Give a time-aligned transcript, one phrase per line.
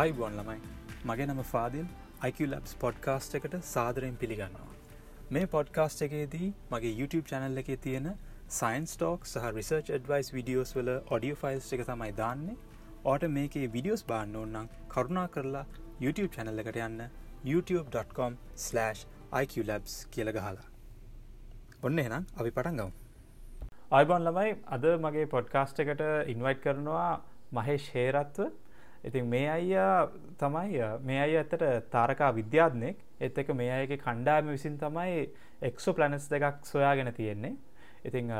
[0.00, 0.60] අයිබොන් ළමයි.
[1.08, 1.84] මගේ නම ෆාදිල්.
[2.28, 4.72] IQ ලබ්ස් පොඩ්කාස්ට් එකට සාදරයෙන් පිළිගන්නවා.
[5.34, 8.08] මේ පොඩ්කාස්ට් එකේදී මගේ YouTube චැනල් එකේ තියෙන
[8.56, 12.56] සයින්ස් ටෝක් සහ රිසර්ච් ඩවයිස් විඩියෝස් වල ඔඩියෝ ෆයිල්ස් එක තමයි දාන්නේ.
[13.10, 15.64] ඕට මේකේ විඩියෝස් බාන්න ඕන්නම් කරුණා කරලා
[16.06, 17.00] YouTube චැනල් එකට යන්න
[17.52, 20.66] youtube.com/iqlabs කියල ගහලා.
[21.86, 22.92] ඔන්න එනම් අපි පටන් ගවම්
[24.00, 26.04] අයිබොන් ළමයි අද මගේ පොඩ්කාස්ට් එකට
[26.34, 27.08] ඉන්වයිට් කරනවා
[27.52, 28.44] මහේෂ් හේරත්ව.
[29.04, 30.08] ඉතින් මේ අයියා
[30.40, 31.64] තමයි මේ අය ඇත්තට
[31.94, 35.28] තාරකා විද්‍යාත්නෙක් එත් එක මේ අයගේ කණ්ඩායම විසින් තමයි
[35.68, 37.54] එක්සෝ ප්ලනස් දෙකක් සොයාගෙන තියෙන්නේ.
[38.04, 38.32] ඉතිං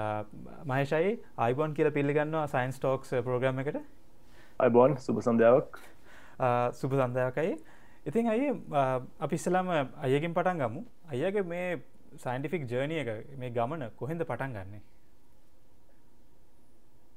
[0.71, 3.79] මහේෂයි අයිබොන් කියල පිල්ලිගන්නවා සයින්ස් ටෝක්ස් ප්‍රෝග්‍රම එකට.
[4.59, 5.81] අයිබෝන් සුභ සන්ධාවක්
[6.81, 7.53] සුභ සන්ධයකයි
[8.07, 8.43] ඉතින් අය
[9.21, 9.69] අපි ඉස්සලාම
[10.01, 10.85] අයකින් පටන් ගමු.
[11.13, 11.69] අයගේ මේ
[12.25, 14.83] සයින්ටිෆික් ජර්නිය එක මේ ගමන කොහෙද පටන් ගන්නේ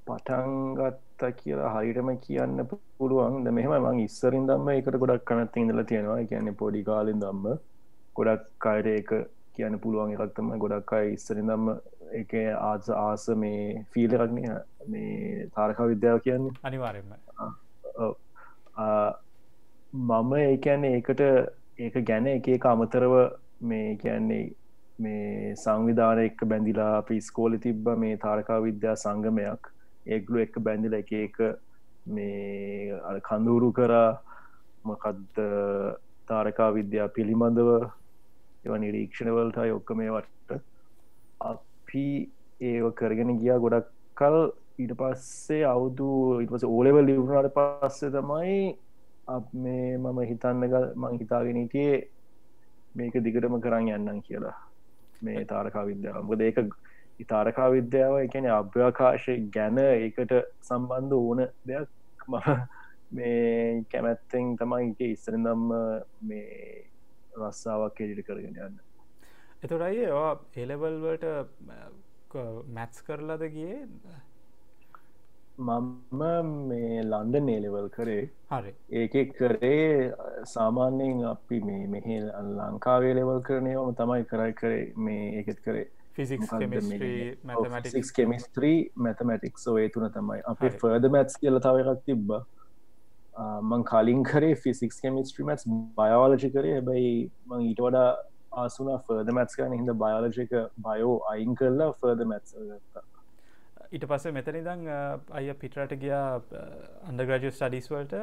[0.07, 2.61] පටන්ගත්තා කියලා හරිටම කියන්න
[2.97, 3.35] පුළුවන්.
[3.57, 6.21] මෙහම මං ඉස්සරින් දම්ම එකට ගොඩක් කනත් ඉඳල තියෙනවා.
[6.31, 7.45] කියන්න පොඩි කාලින් දම්ම
[8.19, 9.11] ගොඩක් අයට ඒක
[9.57, 11.67] කියන්න පුළුවන් එකක්තම ගොඩක් අයි ඉස්සරින් දම්ම
[12.21, 12.33] එක
[12.69, 13.61] ආස ආස මේ
[13.93, 14.43] ෆීල එකක්නය
[14.93, 16.53] මේ තාරකා විද්‍යාව කියන්නේ.
[16.69, 17.09] අනිවාරෙන්ම
[19.93, 21.21] මම ඒකන්නේ ඒකට
[21.85, 23.13] ඒක ගැන එක එක අමතරව
[23.71, 24.43] මේ කියන්නේ
[25.05, 29.73] මේ සංවිධාන එක් බැඳිලා අපි ස්කෝල තිබ්බ මේ තාරකා විද්‍යා සංගමයක්
[30.15, 31.37] ඒගලු එක බැඳිල එක එක
[32.15, 34.09] මේ කඳුරු කරා
[34.89, 35.41] මොකක්ද
[36.29, 37.69] තාරකා විද්‍යා පිළිබඳව
[38.65, 40.59] එව නිරීක්ෂණවලට ඔක්ක මේ වට
[41.51, 42.07] අපි
[42.61, 44.39] ඒව කරගෙන ගියා ගොඩක් කල්.
[44.77, 46.07] ඊට පස්සේ අවුදු
[46.43, 48.57] ඉටපස ඕලෙවල් ලිවුණට පස්සේ තමයි
[49.63, 51.95] මේ මම හිතන්නග මං හිතාගෙනටියේ
[52.95, 54.57] මේක දිගටම කරන්න යන්නම් කියලා.
[55.21, 56.21] මේ තාරකා විද්‍යාව.
[56.23, 56.59] මොකද ඒක
[57.19, 60.33] ඉතාරකා විද්‍යාව එකන අභ්‍යකාශය ගැන ඒකට
[60.67, 61.89] සම්බන්ධ ඕන දෙයක්.
[62.27, 62.67] මම
[63.11, 65.63] මේ කැමැත්තෙන් තමයි එක ඉස්සරදම්
[66.29, 66.51] මේ
[67.39, 68.77] රස්සාාවක් එඩිට කරගෙන යන්න.
[69.63, 70.33] එතුරයි ඒවා
[70.63, 71.25] එලෙවල්වට
[72.77, 73.75] මැත්ස් කරලාද ගිය?
[75.57, 78.29] මම මේ ලන්ඩන් ඒලෙවල් කරේ.
[78.51, 78.73] හරි.
[78.91, 80.13] ඒක කරේ
[80.55, 82.07] සාමාන්‍යයෙන් අපි මේ මෙහ
[82.59, 90.39] ලංකාවේ ලෙවල් කරනයවම තමයි කරයි කරේ මේ ඒකෙත් කරේ ෆිසික්ස් කෙමිස්ත්‍රී මැතමටික්ස් ඒ තුන තමයි.
[90.53, 92.29] අපේ ෆර්ද මැත්ස් කියල තව එකක් තිබ්බ.
[93.71, 95.67] මං කලින් කරේ ෆිසික්ස් කෙමිස්ට්‍රී මැත්ස්
[95.99, 96.73] බයෝලජි කරේ.
[96.79, 97.13] හැබැයි
[97.49, 98.09] මං ඊට වඩා
[98.63, 100.51] ආසුන ෆර්ද මැත්ස් කන හිද බයෝලජික
[100.87, 102.57] බයෝ අයින් කරලා ෆර්ද මැත්ස්
[103.91, 104.81] ඊට පස්සේ මෙතනිදං
[105.39, 106.29] අය පිටරට ගියා
[107.09, 108.15] අන්ඩග්‍රජ ස්ටඩිස් වලට.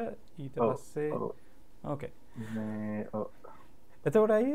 [0.43, 1.11] ඊට පස්සේ
[1.93, 2.11] ඕකේ
[4.05, 4.51] එතකොට අයි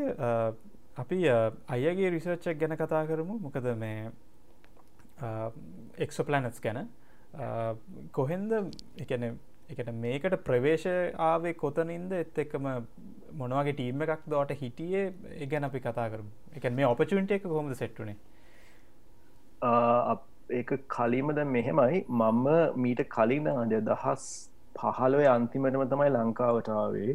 [1.00, 1.18] අපි
[1.68, 3.36] අයගේ රිසර්ච්චක් ගැන කතා කරමු.
[3.38, 4.10] මොකද මේ
[5.98, 6.88] එක්සෝ ප්ලනට්ස් ගැන.
[8.12, 8.52] කොහෙන්ද
[8.98, 9.24] එකන
[9.70, 10.86] එකට මේකට ප්‍රවේශ
[11.20, 12.12] ආවේ කොතනින්ද?
[12.14, 12.66] එත් එක්කම
[13.34, 15.04] මොනවගේ ටීම එකක් දෝට හිටියේ?
[15.34, 16.30] ඒ ගැන අපි කතා කරමු.
[16.56, 18.16] එක මේ ඔපචුන්ට එක කොහොමද සෙට්ටුනේ
[20.50, 22.04] ඒක කලීමද මෙහෙමයි.
[22.10, 22.46] මම
[22.76, 24.24] මීට කලින් අද දහස්
[24.76, 27.12] පහලොය අන්තිමටම තමයි ලංකාවටාවේ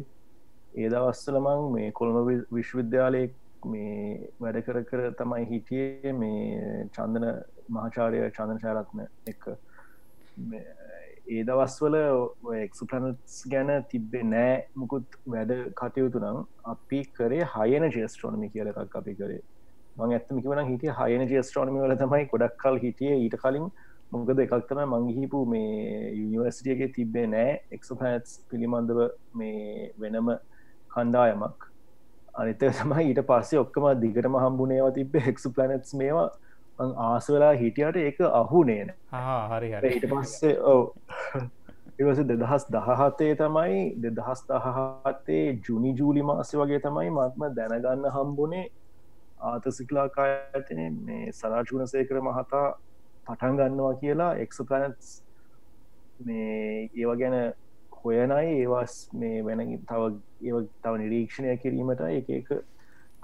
[0.74, 3.22] ඒ දවස්සලමං මේ කොළඹ විශ්වවිද්‍යාලය
[3.64, 7.26] මේ වැඩ කර කර තමයි හිටියේ මේ චන්දන
[7.68, 9.48] මහාචාරය චන්දන ශාරත්න එක
[11.26, 11.96] ඒ දවස්වල
[12.56, 16.38] එක්පලනස් ගැන තිබ්බේ නෑ මුකුත් වැඩ කටයුතු නම්.
[16.72, 19.42] අපි කරේ හයන ජේස්ට්‍රෝනමි කියල එකක් අපි කරේ.
[19.98, 23.12] මං ඇත්තම කිවන හිටිය හයන ජේස්ට්‍රෝනමි වල තමයි ගොඩක් කල් හිටිය.
[23.24, 23.66] ඊට කලින්
[24.12, 29.00] මොකද එකක්තම මංගිහිපු මේ යුනිවර්සිටියගේ තිබ්බේ නෑ එක්පනස් පිළිබඳව
[29.40, 30.30] මේ වෙනම
[30.94, 31.70] කණ්ඩායමක්.
[32.36, 36.28] අනිත තමයි ඊට පස්සේ ඔක්කම දිගටම හම්බුණේවා තිබ හෙක්සු ප්ලනට්ස් මේවා
[37.02, 38.92] ආසවෙලා හිටියට ඒක අහුනේන
[39.50, 40.80] හරි ඊට පස්සේ ඕ
[41.98, 48.64] ඒවස දෙදහස් දහහතේ තමයි දෙදහස් දහහත්තේ ජුනි ජූලි මාසය වගේ තමයි මත්ම දැනගන්න හම්බුණේ
[49.42, 52.66] ආතසිකලාකායතන මේ සරාජුණසේකර මහතා
[53.24, 55.14] පටන් ගන්නවා කියලා එක්ස ප්ලනට්ස්
[56.20, 57.38] මේ ඒව ගැන
[58.06, 58.54] හොයනයි.
[58.62, 59.60] ඒවස් මේ වෙන
[59.90, 60.02] තව
[60.48, 62.50] ඒ තව නිරීක්ෂණය කිරීමට එක එක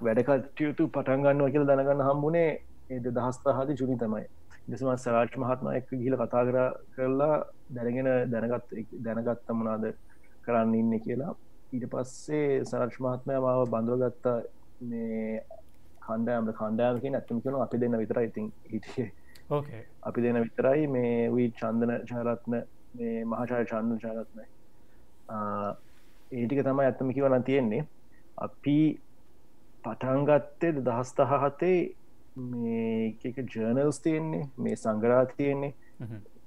[0.06, 2.50] වැඩකටයුතු පටන්ගන්නවා කියල දැනගන්න හම්බුණේ
[2.90, 4.25] ඒද දහස්ත හද ජුනි තමයි.
[4.69, 6.58] දෙසම සරාට් මහත්ම එක් ගිල කතා කර
[6.96, 7.38] කරලා
[7.76, 8.76] දැනගෙන දැනගත්
[9.06, 9.88] දැනගත්ත මනාද
[10.44, 11.32] කරන්න ඉන්න කියලා.
[11.75, 14.37] ඊට පස්සේ සරක්ෂ මහත්මය මාව බඳුවගත්තා
[14.90, 15.40] මේ
[16.06, 19.11] කණ්ඩෑම කණ්ඩෑමක ඇත්තම කන අපි දෙන්න විතර ඉතින් හිටියේ.
[20.02, 22.58] අපි දෙන විතරයි මේ වී චන්දන ජාරත්න
[22.99, 24.46] මේ මහාචාර චන්ද ජාරත්නයි
[25.29, 27.87] ඒටික තමයි ඇත්තම කිවන තියෙන්නේ.
[28.39, 28.79] අපි
[29.85, 31.79] පටන්ගත්තේ දහස්තහහතේ
[32.37, 35.75] මේ ජර්නල්ස් තියෙන්නේ මේ සංගරා තියෙන්නේ.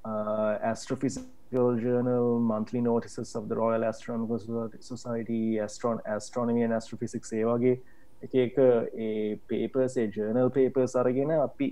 [0.06, 4.40] ඇස්ට්‍රෆිසික් Journal, monthly notices of the Royal Astronomical
[4.80, 7.76] Society, Astron Astronomy and Astrophysics ඒ වගේ
[8.24, 11.68] එක එක ඒ පේපර්ස් ඒ ජර්නල් පේපර්ස් අරගෙන අපි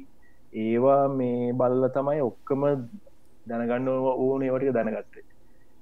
[0.54, 2.64] ඒවා මේ බල්ල තමයි ඔක්කම
[3.50, 5.26] දැනගන්න ඕන ඒවටික දැනගත්තේ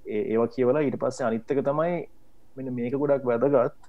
[0.06, 1.96] ඒවා කියවලා ඊට පස්සේ අනිත්තක තමයි
[2.58, 3.80] මෙ මේක ගොඩක් වැදගත්.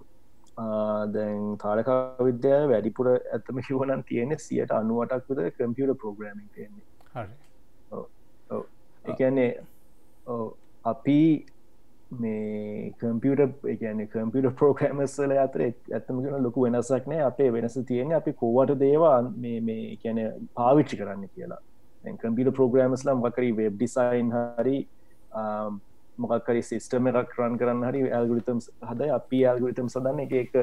[1.15, 6.87] දැන් තාලකා විද්‍යාව වැඩිපුර ඇත්තම කිවනන් තියෙන සියට අනුවටක් විද කම්පියට ප්‍රෝග්‍රමින් තියෙන්නේ.
[9.05, 9.51] එකන්නේ
[10.85, 11.21] අපි
[12.21, 17.23] මේ කම්පියට එකන කම්පියට පෝග්‍රමස්ල අතර ඇත්තමගෙන ලොකු වෙනසක් නෑ.
[17.31, 20.19] අපේ වෙනස තියෙන අපි කෝවට දේවා මේ කැන
[20.55, 21.63] පාවිච්චි කරන්න කියලා.
[22.21, 24.77] කම්පිට පෝග්‍රමස්ලම් වකරි වෙබ් ඩිසයින් හරි
[26.23, 30.55] මොකක්කරි සිස්ටම එකක් රන් කරන්න හරි ඇල්ගරිතම් හද අපි ඇල්ගරිතම් සදන්න එක එක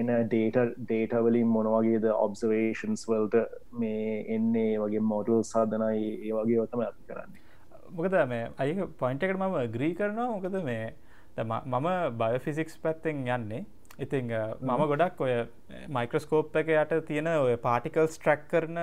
[0.00, 3.36] එන ඩේට ඩේටවලින් මොනවගේද ඔබ්සවේෂන්ස් වල්ට
[3.82, 7.42] මේ එන්නේ වගේ මොඩල් සාධනයි ඒ වගේ වතම ඇති කරන්නේ.
[7.90, 10.28] මොකද මේ අය පොයින්ටකට මම ග්‍රී කරනවා.
[10.34, 10.92] මොකද මේ
[11.38, 11.88] මම
[12.20, 13.64] බයෆිසික්ස් පැත්තෙන් යන්නේ.
[13.98, 15.34] ඉතිං මම ගොඩක් ඔය
[15.90, 18.82] මයික්‍රස්කෝප් එක යට තියෙන ඔය පාටිකල් ස්ට්‍රක් කරන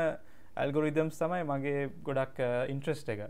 [0.56, 3.28] ඇල්ගොරිදම්ස් තමයි මගේ ගොඩක් ඉන්ට්‍රස්ට එක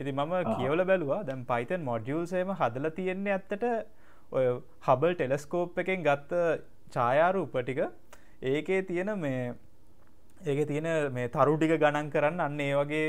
[0.00, 3.64] ඉති මම කියවල බැලවා දැම් පයිතන් මොඩියල්සේම හදල තියෙන්නේ ඇත්තට
[4.38, 4.44] ඔය
[4.88, 6.42] හබල් ටෙලස්කෝප් එකෙන් ගත්ත
[6.94, 7.80] ඡායාරූප ටික.
[8.52, 9.54] ඒකේ තියෙන මේ
[10.46, 13.06] ඒක තියෙන මේ තරු ටික ගණන් කරන්න අන්න ඒ වගේ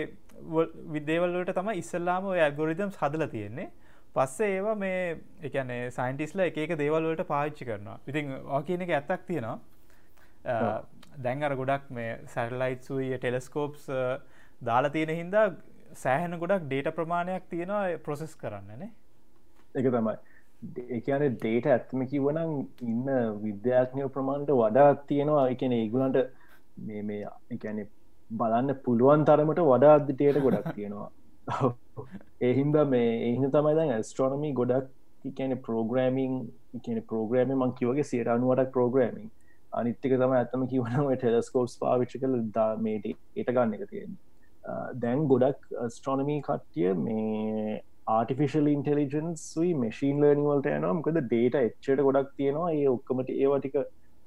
[0.95, 3.69] විදේවල්ලට තම ඉස්සල්ලාම ඔය ඇල්ගොරිදම්ස් හදල තියෙන්නේ.
[4.15, 5.01] පස්සේ ඒවා මේ
[5.47, 7.99] එකනේ සයින්ටිස්ල එක දේවල්වලට පාච්චි කරනවා.
[8.07, 9.57] ඉතින් ඕ කියන එක ඇත්තක් තියෙනවා.
[11.25, 13.89] දැන් අර ගොඩක් මේ සැරලයිට්සුය ටෙලස්කෝප්ස්
[14.69, 15.45] දාලා තියෙන හින්දා
[15.93, 18.89] සෑහන ගොඩක් ඩේට ප්‍රමාණයක් තියෙනවා ප්‍රොසෙස් කරන්නනේ
[19.75, 20.15] එක තමයි.
[20.91, 22.51] එකන ඩේට ඇත්ම කිවනම්
[22.83, 23.07] ඉන්න
[23.41, 25.47] විද්‍යාත්නය ප්‍රමාණට වඩා තියෙනවා.
[25.49, 26.19] එකන ඒගුලන්ට
[26.79, 27.81] මේ මේ එකන
[28.31, 31.09] බලන්න පුළුවන් තරමට වඩා අදටයට ගොඩක් තියෙනවා.
[32.41, 34.89] එහින්ද මේ එහින තමයි දැන් ඇස්ට්‍රෝනමි ගොඩක්
[35.35, 36.39] කියන ප්‍රෝග්‍රමිං
[36.83, 39.29] කියන ප්‍රෝග්‍රම මං කිවගේ සියට අනුවටක් ප්‍රෝග්‍රමිං
[39.73, 44.28] අනිත්තික තම ඇත්තම කිවනම ටෙලස්කෝප්ස් පාවිච්චි කල දා මේට ඒට ගන්න එක තියෙන්නේ
[44.69, 45.61] Uh, දැන් ගොඩක්
[45.93, 47.77] ස්ට්‍රොනමී කට්ටිය මේ
[48.15, 50.97] ආටිෆිශල් ඉන්ටෙලිජන්ස් වයි මශීන් ලර්නිවල්ට යනවා.
[50.97, 52.69] මකද ඩේට එච්චට ගොඩක් තියෙනවා.
[52.79, 53.77] ඒ ඔක්කමට ඒවටික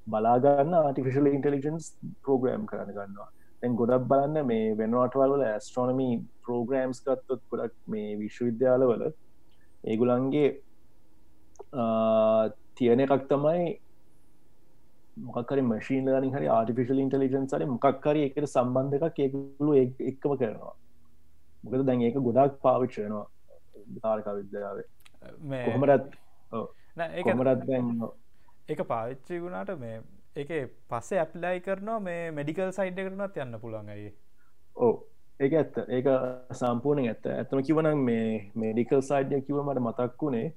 [0.07, 1.87] බලාගන්න ආටිෆිශල් ඉන්ටෙලිජන්ස්
[2.25, 3.29] ප්‍රෝග්‍රම් කරන්න ගන්නවා.
[3.61, 6.15] තැන් ගොඩක් බලන්න මේ වෙනවාටවල්වල ඇස්ට්‍රොනමී
[6.47, 9.05] ප්‍රෝග්‍රම්ස් ගත්තොත් ගොඩක් මේ විශ්වවිද්‍යාලවල
[9.85, 10.49] ඒගුලන්ගේ
[11.81, 12.45] uh,
[12.77, 13.67] තියෙන එකක් තමයි
[15.17, 20.75] මොකක්කරි මශීන් ලනින් හරි ආටිෆිශල් ඉන්ටලිජන් සල මොක්කරි එකට සම්බන්ධ එකක් ඒගුලු එක්කම කරනවා.
[21.65, 23.27] මොකද දැන් ඒක ගොඩක් පාවිච්චයනවා
[24.03, 24.89] තාරක විද්‍යාවේ.
[25.67, 26.11] කොහමරත්
[27.25, 27.71] කොමරත්
[28.69, 30.03] ඒක පාවිච්චි වුණාට මේ
[30.37, 30.51] ඒක
[30.91, 34.13] පස්සේ ඇප්ලයි කරනවා මේ මෙඩිකල් සයිඩ් කරනත් යන්න පුළන්ගයි
[34.77, 34.95] ඕ
[35.41, 35.79] ඒක ඇත්ත.
[35.89, 36.07] ඒක
[36.59, 37.27] සම්පූර්ණ ඇත්ත.
[37.29, 40.53] ඇතම කිවනම් මේ මේඩිකල් සයිඩ්ය කිව මට මතක් වුණේ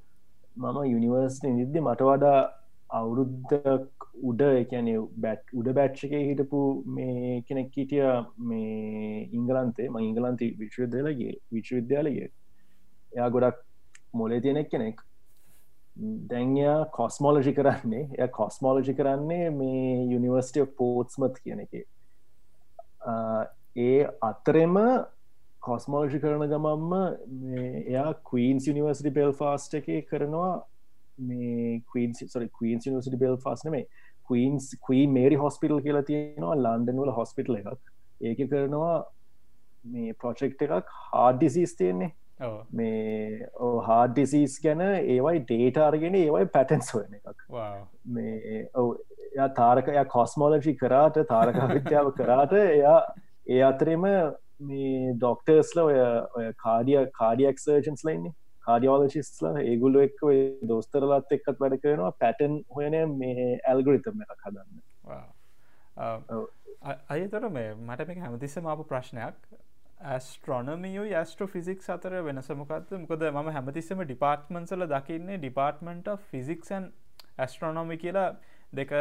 [0.58, 2.40] මම යුනිවර්ස්ට නිද්දි මට වඩා
[2.90, 3.54] අවුරුද්ධ
[4.30, 4.88] උඩ එකන
[5.24, 6.62] බැට් උඩ බැට්ෂක හිටපු
[6.98, 8.04] මේ කෙනෙක් හිටිය
[8.50, 9.90] මේ ඉංගලන්තේ.
[9.90, 12.30] ම ඉංගලන්ති විශ්වවිද්‍යාලගේ විශ්වවිද්‍යාලගේ
[13.12, 13.60] එයා ගොඩක්
[14.14, 15.02] මොලේ තියෙනෙක් කෙනෙක්.
[16.30, 18.10] දැන්යා කොස්මෝලජි කරන්නේ.
[18.20, 21.74] එය කොස්මෝලජි කරන්නේ මේ යුනිවර්සිටිය පෝට්ස්මත් කියන එක.
[23.76, 24.78] ඒ අත්තරෙම
[25.62, 26.94] කොස්මෝලජි කරන ගමම්ම
[27.90, 30.52] එයා කීන්ස් යනිවර්සිටි බෙල් ෆාස්ට එක කරනවා
[31.18, 33.86] මේ කීන් සොරි කීන්ස් නිවසිටි බෙල් ෆාස් නෙමේ
[34.30, 37.82] කීන්ස් කීන් මේරි හොස්පිටල් කියලා තියෙනවා ලන්ඩන් වල හොස්පිටල එකක්.
[38.22, 38.94] ඒක කරනවා
[39.86, 42.14] මේ ප්‍රොජෙක්් එකක් හාඩ්ඩිසිස් තියෙන්නේ.
[42.72, 43.48] මේ
[43.90, 47.46] හාඩ්ඩිසිස් ගැන ඒවයි ඩේට අරගෙන ඒවයි පැටන්ස් වන එකක්.
[48.08, 48.96] මේ ඔව
[49.56, 52.98] තාරකය කොස්මෝලජි කරාට තාරක විද්‍යාව කරාට එයා
[53.48, 54.08] ඒ අතරෙම
[54.62, 56.00] මේ ඩොක්ටර්ස්ල ඔය
[56.40, 58.34] ඔය කාඩිය කාඩියක් සර්ජන්ස් ලයින්නේ
[58.68, 60.20] කාඩියෝලජිස්ල ඒගුල්ල එක්
[60.72, 62.14] දෝස්තරලත් එක්කත් වැඩ කරනවා.
[62.24, 64.82] පැටන් හොයන මේ ඇල්ගරිතම එකක් හදන්න.
[67.10, 69.38] අයතර මේ මට මේ හැමතිස්සම අප ප්‍රශ්නයක්.
[70.14, 76.92] ඇස්ට්‍රොනමියු ඇස්ට්‍ර ෆිසික් අතර වෙනසමකත් මොකද ම හැමතිස්සම ඩිපාර්ට්මන්සල දකින්නේ ඩිපාර්ට්මන්ට ෆිසික්සන්
[77.38, 78.30] ඇස්ට්‍රොනොමි කියලා
[78.74, 78.92] දෙක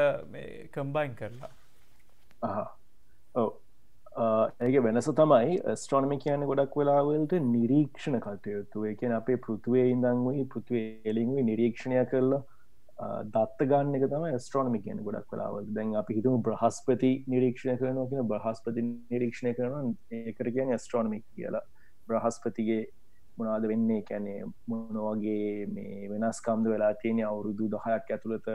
[0.72, 1.52] කම්බයින් කරලා.
[3.34, 3.63] ඔව
[4.14, 8.84] ඒක වෙනස තමයි ස්ට්‍රොනමි කියන ගොඩක් වෙලාවලට නිරීක්ෂණ කටයුතු.
[8.86, 12.42] එක අපේ පෘතුවේ ඉඳංවයි පෘතුවේ එලින්වයි නිරීක්ෂණය කරලා
[13.26, 18.28] දත්ත ගන්න එක තම ස්ට්‍රෝනමි කියන ගොඩක් වෙලාවල් දැන් අපි හිතුම බ්‍රහස්පති නිරීක්ෂණය කරන කියන
[18.32, 21.64] බ්‍රහස්පති නිරීක්ෂණය කරන ඒකට කියන ස්ට්‍රෝනමි කියලා.
[22.08, 22.86] බ්‍රහස්පතිගේ
[23.38, 24.02] මොනාද වෙන්නේ?
[24.08, 28.48] කැනේ මොනවගේ මේ වෙනස්කම්ද වෙලා තියෙන අවුරුදු දහයක් ඇතුළත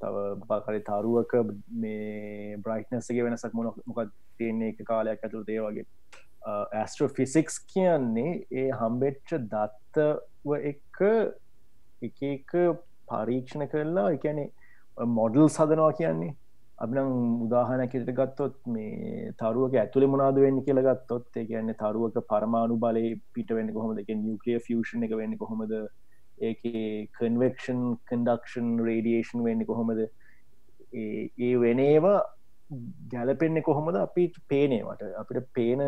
[0.00, 1.34] තව බකරි තරුවක
[1.82, 5.86] මේ බ්‍රයිට්නසගේ වෙනසක් මොන මොකක් තියන්නේ එක කාලයක් ඇතුළ ඒ වගේ.
[6.80, 11.02] ඇස්ට්‍රෝ ෆිසික්ස් කියන්නේ ඒ හම්බෙච්ච දත්තව එක
[12.02, 12.52] එක එක
[13.10, 14.44] පරීක්ෂණ කරලා එකැනෙ
[15.18, 16.34] මොඩල් සදනවා කියන්නේ.
[16.78, 17.12] අපනම්
[17.44, 23.50] උදාහනැකට ගත්තොත් මේ තරුවක ඇතුළ මොනාද වෙන්න කියල ගත්තොත් ඒ කියන්න තරුවක පරමාණු බලය පිට
[23.58, 23.98] වෙන්න කොහොමද?
[24.02, 25.74] එක නිියක්ලිය ෆෂන් එක වෙන්න කොහොමද?
[26.40, 26.60] ඒක
[27.14, 30.04] කන්වෙක්ෂන් කන්ඩක්ෂන් රේඩියේෂන් වෙන්න කොහොමද?
[30.92, 32.20] ඒ වෙනේවා
[33.10, 33.96] ගැලපෙන්න්න කොහොමද?
[33.96, 35.82] අපි පේනේවට අපිට පේන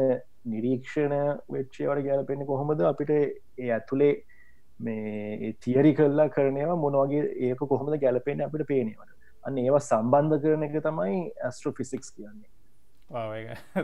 [0.47, 1.16] නිරීක්ෂණ
[1.50, 2.85] වෙච්චේවට ගැලපෙන්න්න කොහොමද?
[2.85, 4.14] අපිට ඒ ඇතුළේ
[4.80, 9.11] මේ තියරි කරලා කරනවා මොනවගේ ඒක කොහොමද ගැලපෙන් අපිට පේනවට
[9.45, 12.49] අන්න ඒවා සම්බන්ධ කරන එක තමයි ඇස්ට්‍රෝ ෆිසික්ස් කියන්නේ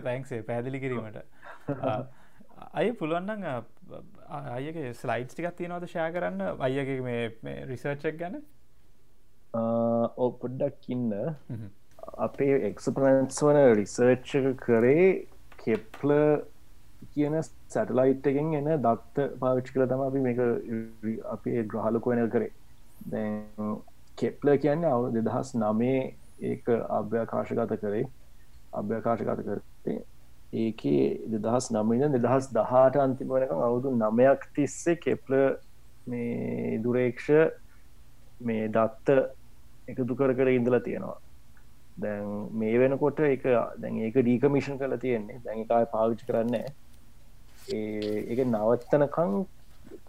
[0.07, 1.19] තැන්ක්සේ පැදිලි කිරීමට
[2.57, 3.45] අය පුළුවන්නන්
[4.57, 6.43] අයගේ ස්ලයිඩ්ස් ටිකක් තියෙනවද ෂය කරන්න?
[6.67, 8.43] අයගේ මේ රිසර්චක් ගැන?
[9.55, 11.13] ඕ පොඩ්ඩක් ඉන්න.
[12.27, 14.35] අපේ එක්ස්පරන්ස් වන රිසර්ච්
[14.65, 15.09] කරේ
[15.63, 16.13] කෙප්ල
[17.15, 20.41] කියන සැටලයිට් එකෙන් එන දක්ත පාවිච්චි කළ තම අපි මේක
[21.37, 22.53] අපේ ග්‍රහලක වෙන කරේ.
[23.13, 23.29] දැ
[24.17, 26.03] කෙප්ල කියන්නේ අවු දෙදහස් නමේ
[26.51, 26.69] ඒක
[27.01, 28.05] අභ්‍යකාශගත කරේ.
[28.73, 30.01] අභ්‍යකාශගත කරේ
[30.53, 35.35] ඒකේ දෙදහස් නමන දෙදහස් දහට අන්තිමනක අවුදු නමයක් තිස්සේ කෙප්ල
[36.07, 37.31] මේ දුරේක්ෂ
[38.41, 39.17] මේ දත්ත
[39.89, 41.19] එකතු කර කර ඉඳලා තියෙනවා.
[41.99, 43.43] දැන් මේ වෙනකොට එක
[43.83, 45.41] දැන් ඒක ඩීකමිෂන් කල තියෙන්නේ.
[45.45, 46.55] දැන් එකයි පාවිච්චි කරන්න
[47.75, 49.35] ඒ නවත්තනකං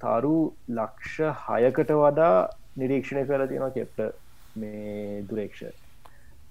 [0.02, 0.38] තරු
[0.70, 1.18] ලක්ෂ
[1.48, 4.00] හයකට වඩා නිරීක්ෂණය කර තියෙනවා කෙප්ට
[4.56, 5.74] මේ දුරේක්ෂ.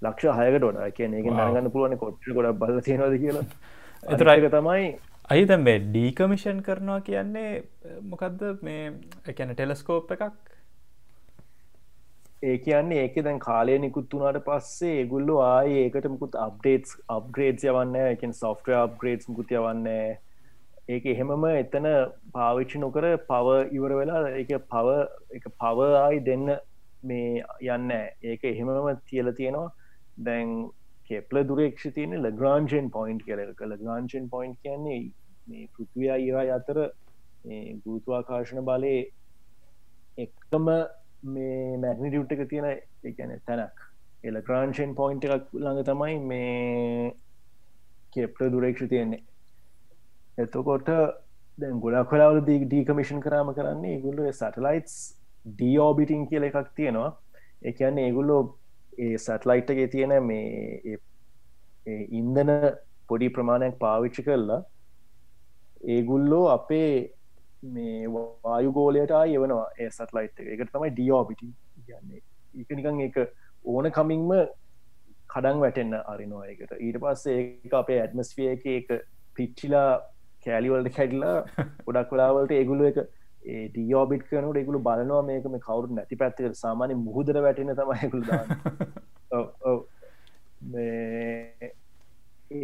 [0.01, 3.45] ලක්ෂ හයකට ොඩ කියන එක නගන්න පුළුවන් කොට්ට ගොඩ බල තියෙනද කියලා
[4.07, 4.83] එතුරයික තමයි
[5.29, 7.49] අයිද මේ ඩීකමිෂන් කරනවා කියන්නේ
[8.11, 8.83] මොකක්ද මේ
[9.31, 10.23] එකැන ටෙලස්කෝප් එකක්?
[12.43, 17.99] ඒ කියන්නේ ඒක දැන් කාලය නිකුත් වුණට පස්සේ ඒගුල්ලු ආය ඒකට මුකුත් අප්ඩේටස් අප්ග්‍රේඩ් යවන්න
[18.03, 20.07] එක සොෆ්ට අප්ග්‍රේඩ් මුකුත් යවන්නේ
[20.95, 21.89] ඒක එහෙමම එතන
[22.37, 24.97] පාවිච්චි නොකර පව ඉවර වෙලා එක පව
[25.39, 26.47] එක පවආයි දෙන්න
[27.03, 27.43] මේ
[27.75, 29.69] යන්න ඒක එහෙමම තියල තියෙනවා.
[30.17, 30.53] දැන්
[31.09, 35.01] කෙප්ල දුරේක්ෂ තියෙන ලග්‍රාන්ජන් පොයින්් කියල කළ ග්‍රාන්ෂන් පොයින්් කියන්නේ
[35.47, 36.79] මේ පෘතිවයා ඒවා අතර
[37.85, 38.95] ගූතුවාකාශන බලය
[40.17, 40.67] එක්කම
[41.35, 42.67] මේ මැගනිටියුට් එක තියෙන
[43.03, 43.77] එකන තැනක්.
[44.23, 47.15] එල ග්‍රාන්ෂන් පොයින්් එකක් ළඟ තමයි මේ
[48.13, 49.23] කෙප්ල දුරේක්ෂ තියෙන්නේ
[50.37, 50.89] එතකොට
[51.57, 54.97] දැන් ගොඩක් කලාවල ඩීකමිෂන් කරාම කරන්නේ ඒගුල්ල සටලයිටස්
[55.45, 57.09] ඩියෝබිටිං කියල එකක් තියෙනවා.
[57.63, 58.41] එකන්නේ ඒගුල්ලෝ
[58.97, 60.97] ඒ සැටලයිට්ගේ තියෙන මේ
[62.11, 62.51] ඉන්දන
[63.09, 64.61] පොඩි ප්‍රමාණයක් පාවිච්චි කරලා
[65.87, 66.91] ඒගුල්ලෝ අපේ
[67.69, 70.69] මේ වායු ගෝලයට යවනවා ඒ සටලයිට් එක.
[70.69, 71.51] තමයි ඩියෝබිටි
[71.85, 72.21] කියන්නේ.
[72.55, 73.17] එක නිකං එක
[73.65, 74.31] ඕන කමින්ම
[75.29, 78.93] කඩන් වැටෙන්න්න අරිනවා එකට ඊට පස්සේ ඒ අපේ ඇත්මස්ෆිය එක එක
[79.37, 79.89] පිච්චිලා
[80.45, 81.35] කෑලිවලට කැඩලා
[81.85, 82.99] ගොඩක් වෙලාවලට ඒගුලු එක
[83.47, 88.23] ඩියෝබිට් කනට එකගුලු බලනවා මේක මේ කවරු නැති පැත්තික සාමානය මුහදර වැටෙන තමයිකුල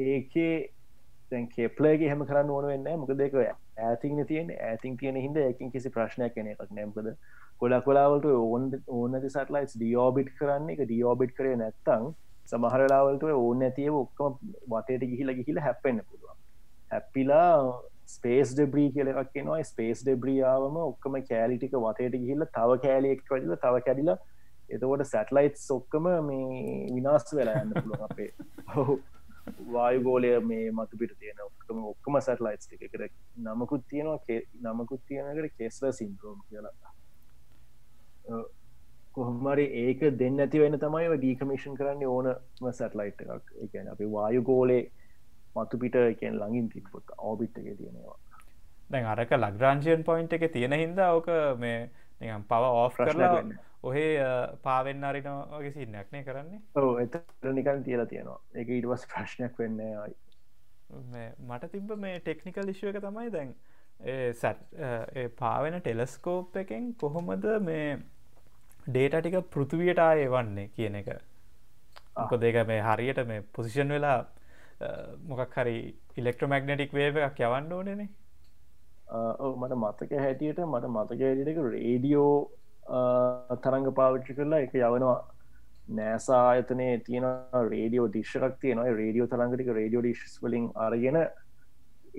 [0.07, 0.55] ඒකේ
[1.31, 3.33] දැන් කෙප්ලගේ හම කරන්න ඕන වෙන්න මොක දෙක
[3.81, 7.07] ඇතින තියෙන ඇතින් තියෙන හිද එකින් කිසි ප්‍රශ්නයක් කෙන එකක් නැම්කද
[7.61, 12.11] ගොඩක් කොලාවලට ඕන් ඕනති සටලයිස් ඩියෝබිට් කරන්න එක ඩියෝබිට් කරේ නැත්තං
[12.45, 14.37] සමහරලාවලට ඕන ඇතිව ඔක්කම
[14.67, 16.37] වටයට ගිහිල ගිහිල හැපෙන්න්න පුළුවන්.
[16.91, 17.57] හැපිලා
[18.05, 23.83] ස්පේස් ඩෙබ්‍රී කියල එකක් නවා ස්පේස් ඩෙබ්‍රියාවම ඔක්කම කෑලිටික වතයට ගිහිල්ල තව කෑලියෙක් වඩල තව
[23.87, 24.17] කැඩිලා
[24.69, 28.31] එතකොට සැටලයිට් සොක්කම මේ විනාස් වෙලා යන්න පුළුව අපේ
[28.75, 28.99] හු
[29.73, 33.05] වායුගෝලය මේ මතු පිට තියෙන ඔක්කම ඔක්කම සැටලයිට් එක කර
[33.45, 36.91] නමකුත් තියෙනවා නමකුත් තියෙනකට කෙස්ල සින්ද්‍රෝම් කියලා.
[39.13, 43.47] කොහමරි ඒක දෙන්න ඇති වෙන තමයි ඩීකමිෂන් කරන්න ඕනම සැටලයිට් එකක්.
[43.65, 44.83] එකන අපි වායුගෝලේ
[45.55, 48.17] මතු පිට එකෙන් ළඟින් තිබ්බොත් ඕබිට් එක තියෙනවා
[48.91, 51.29] දැන් අරක ලග්‍රාංශයන් පොයින්් එක තියෙන හින්දා ඕක
[51.59, 51.77] මේ
[52.21, 53.43] නිකම් පව ඕෆ් කරලා
[53.83, 54.11] ඔහේ
[54.63, 56.59] පාවෙන් අරිනගේ සින්නක්නය කරන්නේ.
[56.75, 57.15] ඕ එත
[57.57, 58.39] නිකන් තියලා තියෙනවා.
[58.53, 59.81] එක ඉටවස් ප්‍රශ්නයක් වෙන්න
[61.49, 63.53] මට තිබ්බ මේ ටෙක්නිකල් ඉශ්ුව එක තමයි දැන්
[64.41, 64.61] සැට්
[65.41, 67.97] පාවෙන ටෙලස්කෝප් එකෙන් කොහොමද මේ
[68.87, 71.11] ඩේට ටික පෘතුවියට ආය වන්නේ කියන එක.
[72.15, 74.17] අක දෙක මේ හරියට මේ පොසිෂන් වෙලා
[75.29, 75.77] මොකක් හරි
[76.21, 78.09] ඉලෙක්ට්‍රමැග්නටික් වේව එකක් යවන්න ඕනනේ.
[79.61, 82.33] මට මතක හැටියට මට මතක හැටියක රේඩියෝ
[83.67, 85.19] තරංග පාවිච්චි කරලා එක යවනවා.
[85.99, 87.25] නෑසා ආයතනය තියෙන
[87.71, 88.91] රේඩියෝ දිශ්ෂක් තියෙනවා.
[88.99, 91.17] රේඩියෝ තරංගටික රේඩියෝ ඩිශස් වලින් අරගෙන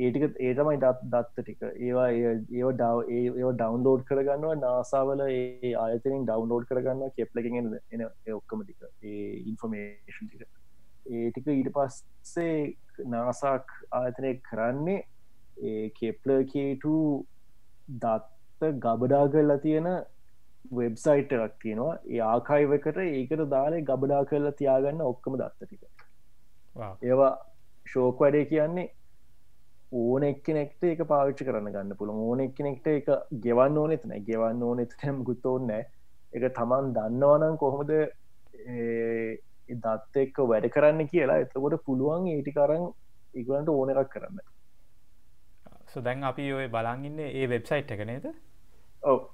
[0.05, 1.63] ඒටික ඒතමයි දත් දත්ත ටික.
[1.87, 2.35] ඒවා ඒ
[2.81, 4.59] ඩව ඒ ඩවන්ලෝඩ් කරගන්නවා.
[4.65, 8.05] නාසාවල ඒ ආයතනින් ඩවන්ලෝඩ් කරගන්න කෙප්ලකින් එන
[8.41, 8.93] ඔක්කම ටික.
[9.11, 10.54] ඒ ඉන්ෆර්මේෂන් ටික.
[11.07, 12.57] ඒටික ඊට පස්සේ
[13.07, 15.05] නාසාක් ආයතනය කරන්නේ
[15.63, 16.85] ඒ කෙප්ලකේට
[18.01, 19.89] දත්ත ගබඩා කරලා තියෙන
[20.73, 21.97] වෙබ්සයිට් එකක් තියෙනවා.
[22.07, 25.83] ඒ ආකායිවකට ඒකට දාලේ ගබඩා කරලා තියාගන්න ඔක්කම දත්ත ටික.
[27.03, 27.33] ඒවා
[27.87, 28.93] ශෝක වැඩේ කියන්නේ
[29.95, 33.11] ඕන එක්කනෙක්ට එක පාවිච්චි කරන්න ගන්න පුළුව ඕන එක්කනෙක්ට එක
[33.45, 34.25] ගෙවන්න ඕනෙත් නෑ.
[34.29, 37.93] ගෙවන්න ඕනෙත් හැම ගුත්තෝන්න එක තමන් දන්නවනම් කොහොමද
[39.69, 41.39] දත්ත එක්ක වැඩ කරන්න කියලා.
[41.45, 42.91] එතකොට පුළුවන් ඒටි කරන්න
[43.35, 44.43] ඉගලන්ට ඕන එකක් කරන්න.
[45.95, 48.31] සුදැන් අපි ඔය බලන්ඉන්න ඒ වෙබ්සයිට් එක නේද?
[49.03, 49.27] ඔව.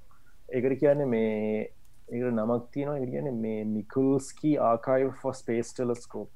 [0.49, 1.69] එකට කියන්න මේ
[2.11, 2.99] ඒ නමක් තියනවා.
[3.05, 6.29] කියන මේ මිකල්ස්කී ආකායි for space telescope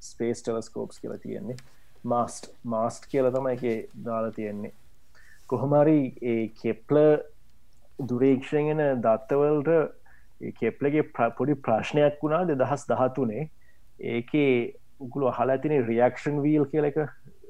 [0.00, 1.56] space telescopes කියලා තියෙන්නේ.
[2.04, 4.72] මාස්ට් මාස්ට් කියල තම එක දාලා තියෙන්නේ.
[5.46, 6.98] කොහොමරි ඒ කෙප්ල
[8.08, 9.70] දුරේක්ෂගෙන දත්තවල්ට
[10.50, 11.04] කෙප්ලගේ
[11.38, 13.44] පොඩි ප්‍රශ්නයක් වුණා දෙ දහස් දහතුනේ
[14.12, 16.98] ඒකේ උකුළු හලතින රියක්ෂන් වීල් කියල එක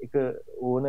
[0.02, 0.14] එක
[0.62, 0.88] ඕන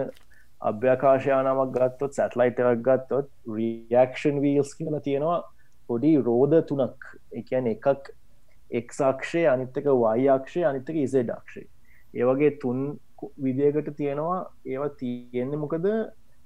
[0.61, 5.39] අභ්‍යකාශයානාවක් ගත්තොත් සැටලයිටක් ගත්තොත් රියක්ෂන් වීල්ස් කියලා තියෙනවා
[5.89, 7.07] පොඩි රෝධ තුනක්.
[7.33, 8.11] එකන එකක්
[8.71, 11.67] එක්සක්ෂය අනිත්තක වයියක්ෂය අනිත්තක ඉසෙඩක්ෂේ
[12.13, 12.99] ඒවගේ තුන්
[13.43, 14.39] විදියකට තියෙනවා.
[14.65, 15.87] ඒවා තියෙන්නේ මොකද?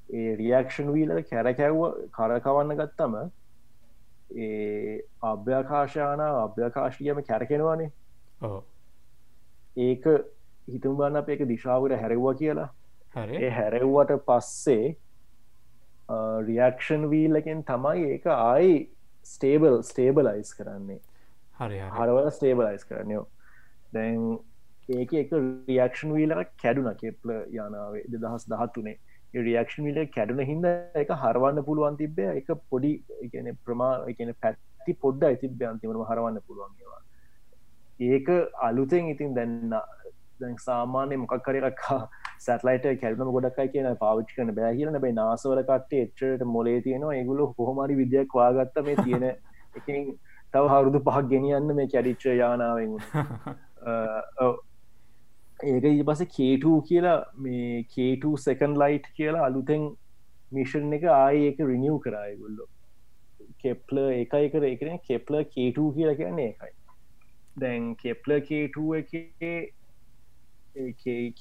[0.09, 1.81] ඒ රියක්ෂන් වීල කැරකැව්ව
[2.17, 3.15] කරකවන්න ගත්තම
[4.29, 7.91] ඒ අභ්‍යකාශාන අභ්‍යකාශියම කැරකෙනවානේ.
[9.77, 10.05] ඒක
[10.67, 12.69] හිතුම් බන්න අප එක දිශාවට හැරෙව්වා කියලා.
[13.15, 14.95] ඒ හැරෙව්වට පස්සේ
[16.47, 18.75] රියක්ෂන් වීල්ලකින් තමයි ඒක ආයි
[19.25, 20.99] ස්ටේබල් ස්ටේබලයිස් කරන්නේ.
[21.59, 23.25] හරි හරවල ස්ටේබලයිස් කරන්නයෝ
[23.93, 24.39] දැන්
[24.89, 25.31] ඒක එක
[25.67, 28.97] රියක්ෂන් වීලක් කැඩුන කෙප්ල යනාවේ දෙදහස් දහත්තුනේ
[29.33, 35.23] රියක්ෂන් විල කැඩුන හිද එක හරවන්න පුළුවන් තිබේ එක පොඩි එකන ප්‍රමා එකන පැත්ති පොඩ්ඩ
[35.23, 37.01] ඇතිබ අන්තිමට හරවන්න පුළුවන්ගේවා
[38.07, 38.29] ඒක
[38.61, 39.75] අලුතෙන් ඉතින් දැන්න
[40.39, 41.99] දැන් සාමාන්‍ය මොකක් කරරක්කා
[42.39, 47.13] සැටලයිට කැල්ම ගොඩක්යි කියන පාවිච් කන බෑ කියලන බයි නාසවල කට්ටේ එච්චට මොලේ තියෙනවා.
[47.13, 49.25] ඒගුලු හොමරි විද්‍යක් වාගත්ත මේ තියෙන
[49.75, 50.07] එකින්
[50.53, 52.97] තව හරුදු පහක් ගෙනියන්න මේ කැඩිච්ච යානාවෙන්
[55.59, 59.87] ඒක පස කේටූ කියලා මේ කේටූ සෙකන් ලයිට් කියලා අලුතෙන්
[60.51, 62.67] මිෂන් එක ආය එක රිනිියව් කරායගුල්ලො
[63.59, 66.73] කෙප්ල එකයි කර එකන කෙප්ල කේටූ කියලා කියන්නේ එකයි
[67.57, 69.11] දැන් කෙප්ල කේටූ එක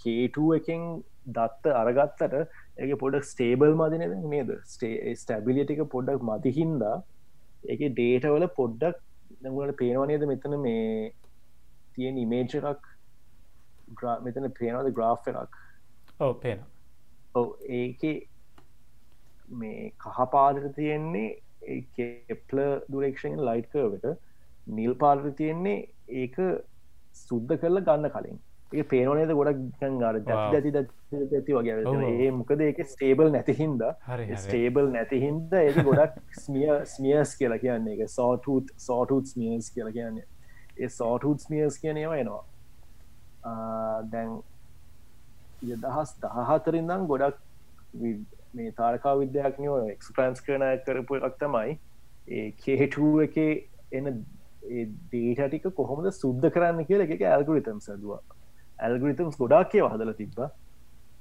[0.00, 0.88] කේටූ එකෙන්
[1.29, 2.35] දත්ත අරගත්තට
[2.79, 4.50] ඒක පොඩක් ස්ටේබල් මදින නේද?
[4.64, 6.96] ස්ටේ ස්ටැබිලිටික පොඩ්ඩක් මතිහින්දා
[7.68, 9.00] ඒක ඩේටවල පොඩ්ඩක්
[9.42, 11.12] දැගුලට පේනවනේද මෙතන මේ
[11.94, 12.85] තියෙන ඉමේජ් එකක්?
[14.25, 15.59] මෙතන පේනවද ග්‍රාෆ් එකක්?
[16.20, 16.64] ඔව පේන
[17.35, 18.07] ඔව ඒක
[19.61, 24.16] මේ කහපාදර තියෙන්නේ කෙප්ල දුරේක්ෂෙන් ලයිට් කරවට
[24.79, 25.87] නිල් පාදර තියෙන්නේ
[26.22, 26.37] ඒක
[27.14, 28.38] සුද්ධ කරල ගන්න කලින්.
[28.72, 30.72] ඒ පේනවනේද ගොඩක් ගර ඇති
[31.14, 33.85] ඇති වගේ ඒ මොකද ඒක ස්ටේබල් නැතිහින්ද
[34.44, 40.27] ස්ටේබල් නැතිහින්ද ඒ ගොඩක් ස්මිය ස්මියස් කියලා කියන්නේ එක සෝටූත් සෝටූත් ස්මියස් කියලා කියන්නේ.
[40.83, 42.42] ඒ සෝටූත් ස්මියස් කියනේවා එනවා
[44.12, 44.38] දැන්
[45.82, 47.42] දහස් දහහතරින්දම් ගොඩක්
[48.54, 51.76] මේ තාරකා විද්‍යාඥෝ එක්ස්ප්‍රන්ස් කරන කරපු එකක් තමයි
[52.30, 53.37] ඒ කේටුව එක
[53.92, 54.24] එන
[55.12, 58.22] දේටටික කොහොමද සුද්ධ කරන්න කියල එක ඇල්ගුරිතම් සදවා
[58.78, 60.38] ඇල්ගුරිතම්ස් ගොඩක් කියව හදල තිබ්බ.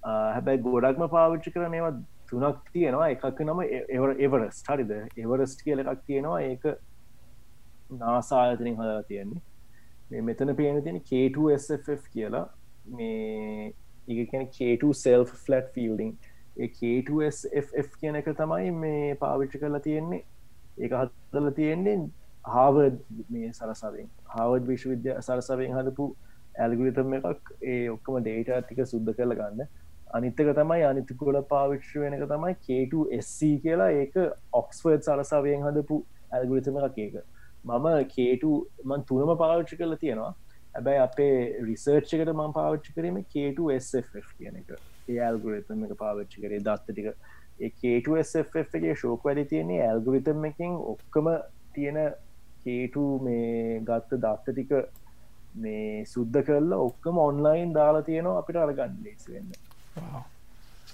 [0.04, 1.94] හැබැයි ගොඩක්ම පාවිච්චි කරන ඒවා
[2.30, 3.10] තුනක් තියෙනවා.
[3.10, 4.92] එකක් නම e-, e-, එවර එවරස් හරිද?
[5.18, 6.42] එවරස්ට කියල එකක් තියෙනවා.
[6.42, 6.64] ඒක
[8.02, 9.42] නාසායතනින් හදලා තියෙන්නේ.
[9.42, 9.55] මේ
[10.12, 12.46] මෙතන පේන තියෙන K2SF කියලා
[12.88, 13.74] මේ
[14.08, 16.12] ඒ කියන K2 සෙල් ෆලට් ෆිල්ඩිං
[16.58, 20.24] K2SF කියන එක තමයි මේ පාවිච්චි කරලා තියෙන්නේ.
[20.78, 21.98] ඒක හදල තියෙන්නේ
[22.46, 26.08] හාවර්ඩ් මේ සරසාවෙන් හාවර්ඩ් විශ්වවිද්‍ය සරසවෙන් හදපු
[26.58, 29.68] ඇල්ගුලිතම එකක් ඒ ඔක්කම ඩේට ටික සුද්ධ කරල ගන්න.
[30.14, 34.20] අනිත්තක තමයි අනිතිකොල පාවිච්ෂ වෙනක තමයි K2SC කියලා ඒක
[34.54, 37.16] ඔක්ස්වර්ඩ් සරසාවයෙන් හදපු ඇල්ගුලිතම එකක් ඒක.
[37.66, 38.52] මම කේටු
[38.84, 40.34] මන් තුනම පාවිච්චි කරලා තියෙනවා.
[40.74, 41.32] හැබැයි අපේ
[41.70, 43.72] රිසර්ච්චකට මං පාවිච්චි කිරීම කේටු
[44.38, 44.76] කියන එක.
[45.10, 46.62] ඒ ඇල්ගුරිතම එක පාවිච්චි කරේ.
[46.62, 47.08] දත්ත ටික.
[47.60, 51.30] ඒකේටු SF එකගේ ශෝක වැඩි තියන්නේ ඇල්ගුරිතම් එකින් ඔක්කම
[51.74, 52.00] තියෙන
[52.64, 54.74] කේටු මේ ගත්ත දත්ත ටික
[55.56, 59.50] මේ සුද්ධ කරලා ඔක්කම ඔන්ලයින් දාලා තියෙනවා අපිට අරගන්න ලේසි වෙන්න.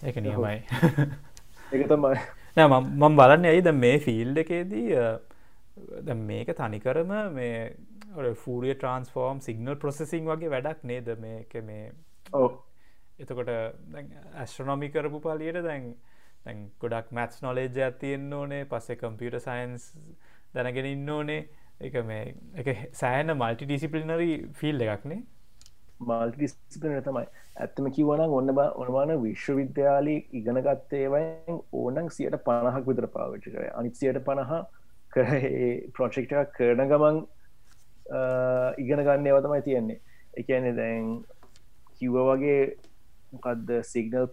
[0.04, 0.58] ඒක නියමයි.
[1.72, 2.22] එක තමයි.
[2.62, 4.88] මම බලන්න ඇයිද මේ ෆිල්ඩ එකේදී
[6.32, 11.08] මේක තනිකරම මේ ෆූරිය ට්‍රන්ස්ෆෝර්ම් සිගනල් ප්‍රොසෙසිං වගේ වැඩක් නේද?
[11.20, 11.92] මේක මේ
[13.20, 15.96] එතකොට ඇස්ට්‍රනොමි කරපු පලියට දැන්
[16.46, 19.92] දැන් ගොඩක් මැත්ස් නොලේජ ඇතියෙන්න්න ඕනේ පස්සේ කම්පියට සයින්ස්
[20.54, 21.42] දැනගෙන ඉන්න ඕනේ.
[21.82, 25.22] එක මේ එක සෑන මල්ටි ඩිසිපලිනරි ෆිල් එකක්නේ
[26.02, 27.26] මල්ටිස්පින තමයි.
[27.64, 28.52] ඇත්තම කිවන ඔන්න
[28.84, 33.68] ඔනවාන විශ්වවිද්‍යාලි ඉගෙනගත්තේවයි ඕනන් සියට පණහක් විතර පාවිච්චි කර.
[33.80, 34.54] අනිත්සියට පණහ
[35.96, 37.20] ප්‍රොචෙක්ට කරන ගමන්
[38.78, 40.00] ඉගෙන ගන්න ඒවතමයි තියෙන්නේ.
[40.38, 41.12] එකන දැන්
[41.98, 42.62] කිව්ව වගේ
[43.34, 44.28] මොකක්ද සිගනල්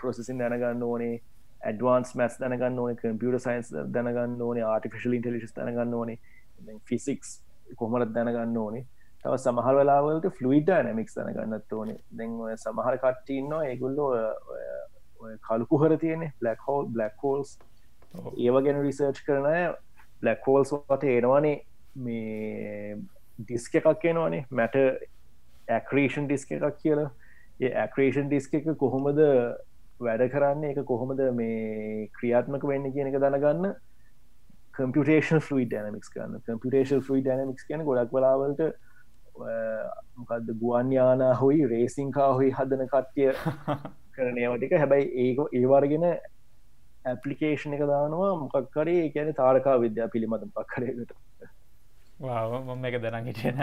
[0.00, 1.14] පොසෙසින් දැනගන්න ඕනේ
[1.62, 6.18] ඇඩවන්ස් මැස් දැනගන්න ඕන කම්පියට සයින්ස් දැනගන්න ඕනේ ආටිෆිශල් ඉන්ටලිස් දැනගන්න ඕනේ
[6.90, 7.38] ෆිසික්ස්
[7.76, 8.84] කොමරත් දැනගන්න ඕනේ?
[9.24, 11.98] තව සමහර වෙලාවලට ෆලුයිඩ නැමික්ස් දැනගන්නත් ඕනේ.
[12.12, 14.10] දැන් ඔය සමහර කට්ටින්නවා ඒගුල්ලෝ
[15.46, 17.56] කලුකුහර තියෙනෙ බ්ලක් හෝල් බ්ලක් හෝල්ස්
[18.36, 19.48] ඒව ගැන රිසර්ච් කරන
[20.24, 21.56] බ්ලක් හෝල්ස් වට එනවානේ.
[21.96, 22.96] මේ
[23.38, 24.76] ඩිස්ක එකක් කියනවානේ මැට
[25.68, 27.10] ඇක්‍රේෂන් ඩිස්ක එකක් කියලා.
[27.60, 29.20] ඒ ඇක්‍රේෂන් ඩිස්ක එක කොහොමද
[30.00, 30.64] වැඩ කරන්න?
[30.70, 33.74] එක කොහොමද මේ ක්‍රියාත්මක වෙන්න කියන එක දැනගන්න
[34.74, 36.42] කම්පියටේෂන් ෆලයි ඩනමික්ස් කරන්න.
[36.46, 38.62] කම්පියටේෂන් ෆලයි ඩනමික්ස් කියන ගොඩක් වෙලාවලට
[39.34, 43.32] මොකක්ද ගුවන්යාන හොයි රේසිංකා හොයි හදන කට්ටිය
[44.14, 46.04] කරනයවටික හැබැයි ඒක ඒවාරගෙන
[47.04, 48.32] ඇපලිකේෂන් එක දානවා.
[48.42, 51.12] මොකක්කරේ කියන තාරකා විද්‍යා පිළිමත පක්කරයකට
[52.20, 53.58] මම එක දැන හිටියන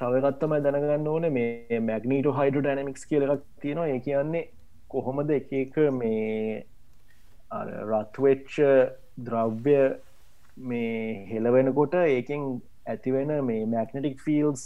[0.00, 3.88] තවගත්තමයි දැනගන්න ඕන මේ මැගනීට හයිඩ ඩැනමික්ස් කියලක් තියෙනවා.
[3.94, 4.44] ඒ කියන්නේ
[4.94, 6.64] කොහොමද එක එක මේ
[7.90, 8.54] රත්වෙච්ච
[9.26, 9.78] ද්‍රව්‍ය
[10.70, 12.46] මේ හෙලවෙනකොට ඒකෙන්
[12.92, 14.62] ඇතිවෙන මේ මැක්නටික් ෆිල්ස්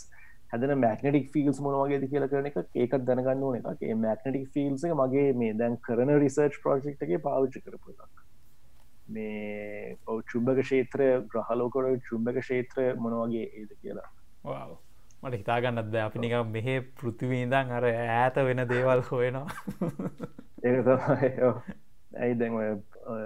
[0.53, 5.55] හැදන මැක්නටික් ෆිල්ස් මොනවගේද කියල කරන එක ඒකත් දැනගන්න ඕන එක මැක්නටික් ෆිල්ස් මගේ මේ
[5.55, 8.25] දැන් කරන රිසර්ච් ප්‍රෝජෙක්් එක පාවිච්චි කරපුලක්
[9.09, 14.11] මේ ඔව චුම්භක ක්ෂේත්‍රය ග්‍රහලෝකොට චුම්භක ක්ෂේත්‍රය මොනවගේ ඒද කියලා.
[15.23, 19.47] මට හිතාගන්නත් ද අපි නික මෙහෙ පෘතිවීදන් අර ඈත වෙන දේවල් හොයනවා.
[20.65, 21.43] ඒ
[22.17, 22.83] ඇයි දැන්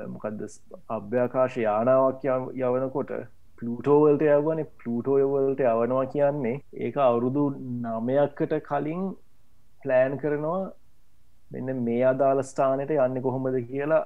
[0.08, 0.44] මොකක්ද
[0.88, 3.12] අභ්‍යාකාශ යානාවක් යවනකොට
[3.60, 7.44] පලුටෝවල්ට යවන පලුටෝයවල්ට යවනවා කියන්නේ ඒක අවුරුදු
[7.78, 9.04] නමයක්කට කලින්
[9.82, 10.62] ප්ලෑන් කරනවා
[11.50, 14.02] මෙන්න මේ අදාළ ස්ථානයට යන්න කොහොමද කියලා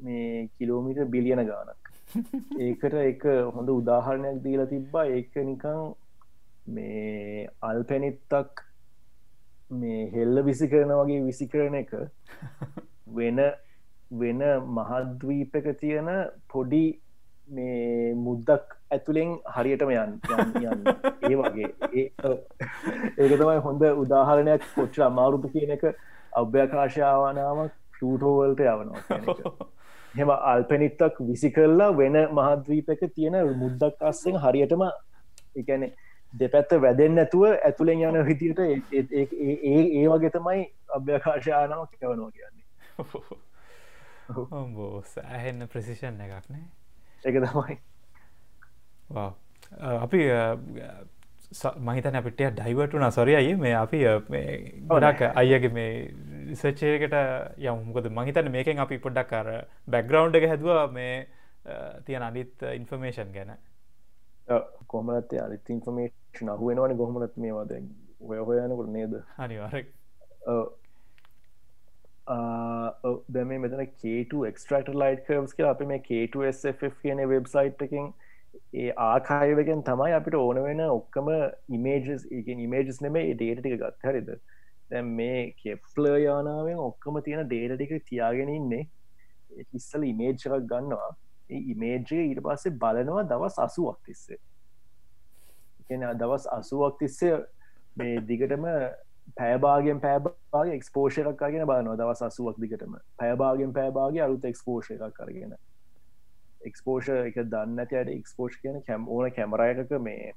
[0.00, 1.82] මේ කිලෝමිට බිලියන ගානක්
[2.58, 5.04] ඒකට එක හොඳ උදාහරණයක් දීලා තිබ්බා.
[5.06, 5.80] ඒක නිකං
[6.68, 8.64] මේ අල්පැනිත්තක්
[9.72, 11.94] මේ හෙල්ල විසි කරන වගේ විසි කරන එක
[13.16, 13.40] වෙන
[14.14, 16.10] වෙන මහද්වීප එක තියෙන
[16.48, 16.84] පොඩි
[17.48, 20.16] මේ මුද්දක් ඇතුළෙන් හරියටම යන්
[20.62, 20.82] යන්න.
[21.22, 21.68] ඒ වගේ.
[23.18, 25.84] ඒක තමයි හොඳ උදාහරණයක් කොච්ච අමාරුප කියන එක
[26.42, 29.68] අභ්‍යකාශාවනාවක් ටූටෝවල්ට යවනවා
[30.14, 34.82] හෙම අල්පැනිත්තක් විසි කරලා වෙන මහද්වීප එක තියෙන මුද්දක් අස්සෙන් හරියටම
[35.56, 35.92] එකැනේ
[36.34, 40.60] දෙපැත්ත වැදෙන් නැතුව ඇතුළෙන් යන හිතියට ඒ ඒ වගේ තමයි
[40.98, 42.66] අභ්‍යකාශයානාව කියවනවා කියන්නේ.
[44.76, 46.64] බෝ සෑහෙන්න ප්‍රසිෂන් එකක් නෑ.
[47.24, 47.76] එක තමයි.
[50.04, 50.20] අපි
[51.88, 53.98] මහිතන අපිට ඩයිවටුන සොරිය අයි මේ අපි
[54.88, 55.90] ගොඩක් අයගේ මේ
[56.48, 57.16] රිසච්චයකට
[57.58, 59.48] යමුකද මහිතන මේකෙන් අපි පොඩ්ඩක් කර
[59.86, 61.14] බැක්ග්‍රවන්් එක හැදවා මේ
[62.06, 63.52] තියෙන අනිත් ඉන්ෆර්මේෂන් ගැන.
[64.86, 67.72] කොමලත් අනිත් ඉන්ෆර්මේෂන් අහුවෙනවන ගොහමලත් මේවාද
[68.20, 69.14] ඔය හොයනකොට නේද
[72.26, 78.12] අනිවාර දැම මෙතන කේට එක්ස්ට්‍රට ලයිට කර්ස් කිය අප මේ කේටF කියන වෙබ්සයිට් එකින්
[78.74, 81.28] ඒ ආකායවකෙන් තමයි අපිට ඕන වෙන ඔක්කම
[81.68, 84.30] ඉමේජස් එක ඉමේජස් නෙමේ ඩේට ටික ගත් හරිද?
[84.90, 88.86] දැම් මේ කෙප්ල යානාවෙන් ඔක්කම තියෙන ඩේට ටික තියාගෙන ඉන්නේ.
[89.72, 91.12] ඉස්සල ඉමේජ්ක් ගන්නවා.
[91.50, 94.38] ඉමේජය ඊට පස්සේ බලනවා දවස් අසුවක් තිස්සේ.
[95.90, 97.40] එන දවස් අසුවක් තිස්සේ
[97.96, 98.64] මේ දිගටම
[99.36, 102.96] පෑබාගෙන් පෑබාගේ එක්ස්පෝෂ එකක් කරගෙන බලනවා දවස් අසුවක් දිගටම.
[103.18, 105.56] පෑබාගෙන් පෑබාගේ අලුත් එක්ස්පෝෂ එකක් කරගෙන
[106.62, 110.32] එක්ස්පෝෂ එක දන්න ඇයට එක්ස්පෝෂ් කියන කැම් ඕන කැමරයක මේ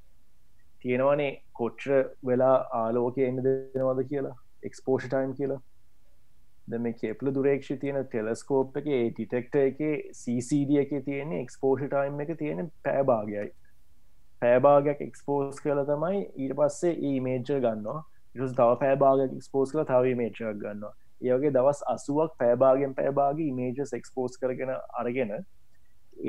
[0.82, 1.94] තියෙනවනේ කොච්්‍ර
[2.26, 5.62] වෙලා ආලෝක එන්න දෙනවද කියලා එක්ස්පෝෂ ටයිම් කියලා.
[6.68, 9.86] ද මේ කෙප්ල දුරේක්ෂ තියෙන ටෙලස්කෝප් එක ටිටෙක්ට එක
[10.22, 13.52] CCD එක තියෙන එක්ස්පෝෂ ටයිම් එක තියෙන පෑභාගයයි
[14.42, 18.02] පෑභාගයක් එක්ස්පෝස් කල තමයි ඊට පස්සේ ඒමේජ ගන්නවා.
[18.36, 20.94] ඉට තව පෑභාග එක්ස්පෝස් කල තව මේචක් ගන්නවා.
[21.22, 25.32] ඒගේ දවස් අසුවක් පෑභාගෙන් පෑභාග මේජස් එක්ස්පෝස් කරගෙන අරගෙන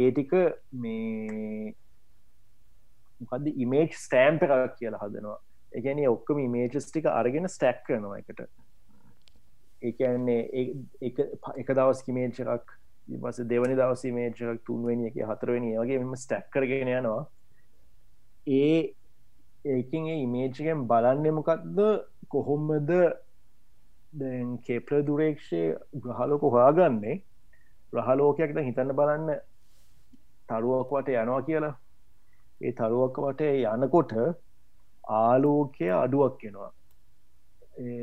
[0.05, 0.33] ඒටික
[0.85, 1.75] මේ
[3.21, 5.39] මොකද ඉමේජ් ස්ටෑම්ප එකක් කියලා හදනවා.
[5.73, 8.47] එකන ඔක්කම මේජස් ටික අරගෙන ස්ටැක් කරනවා එකට.
[9.83, 10.67] ඒන්නේ
[11.61, 12.77] එක දවස් කිමේචරක්
[13.25, 17.27] පස දෙවනි දවස මේචරක් තුන්වෙනි එක හතරවෙනි වගේ මෙම ස්ටැක් කරගෙන යනවා.
[18.47, 18.95] ඒ
[19.67, 21.79] ඒකින් ඒ ඉමේජකෙන් බලන්න මොකක්ද
[22.29, 22.91] කොහොම්මද
[24.13, 25.63] දැන් කේප්‍ර දුරේක්ෂය
[25.97, 27.17] ග්‍රහලෝක හොයාගන්නේ?
[27.93, 29.29] ග්‍රහලෝකයක්ද හිතන්න බලන්න
[30.49, 31.75] තරුවක් වට යනවා කියලා.
[32.61, 33.43] ඒ තරුවක් වට
[33.75, 34.13] යනකොට
[35.17, 36.73] ආලෝකය අඩුවක් කෙනවා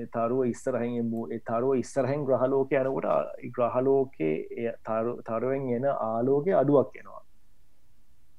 [0.08, 1.12] තරුව ඉස්සරහෙන්
[1.44, 3.08] තරුව ඉස්සරහෙන් ග්‍රහලෝක යනකොට
[3.52, 4.74] ග්‍රහලෝකේ
[5.26, 7.22] තරුවෙන් එන ආලෝකය අඩුවක් කෙනවා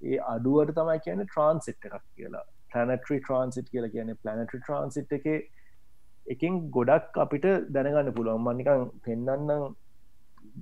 [0.02, 2.46] ඒ අඩුවට තමයි කියන ට්‍රන්සිට් එකක් කියලා.
[2.74, 5.26] පලනට්‍රී ට්‍රන්සිට් කියලා කියන පලනට්‍රි ට්‍රන්සිට් එක
[6.34, 8.44] එකින් ගොඩක් අපිට දැනගන්න පුළුවන්.
[8.48, 9.74] මනිකං පෙන්නන්නම්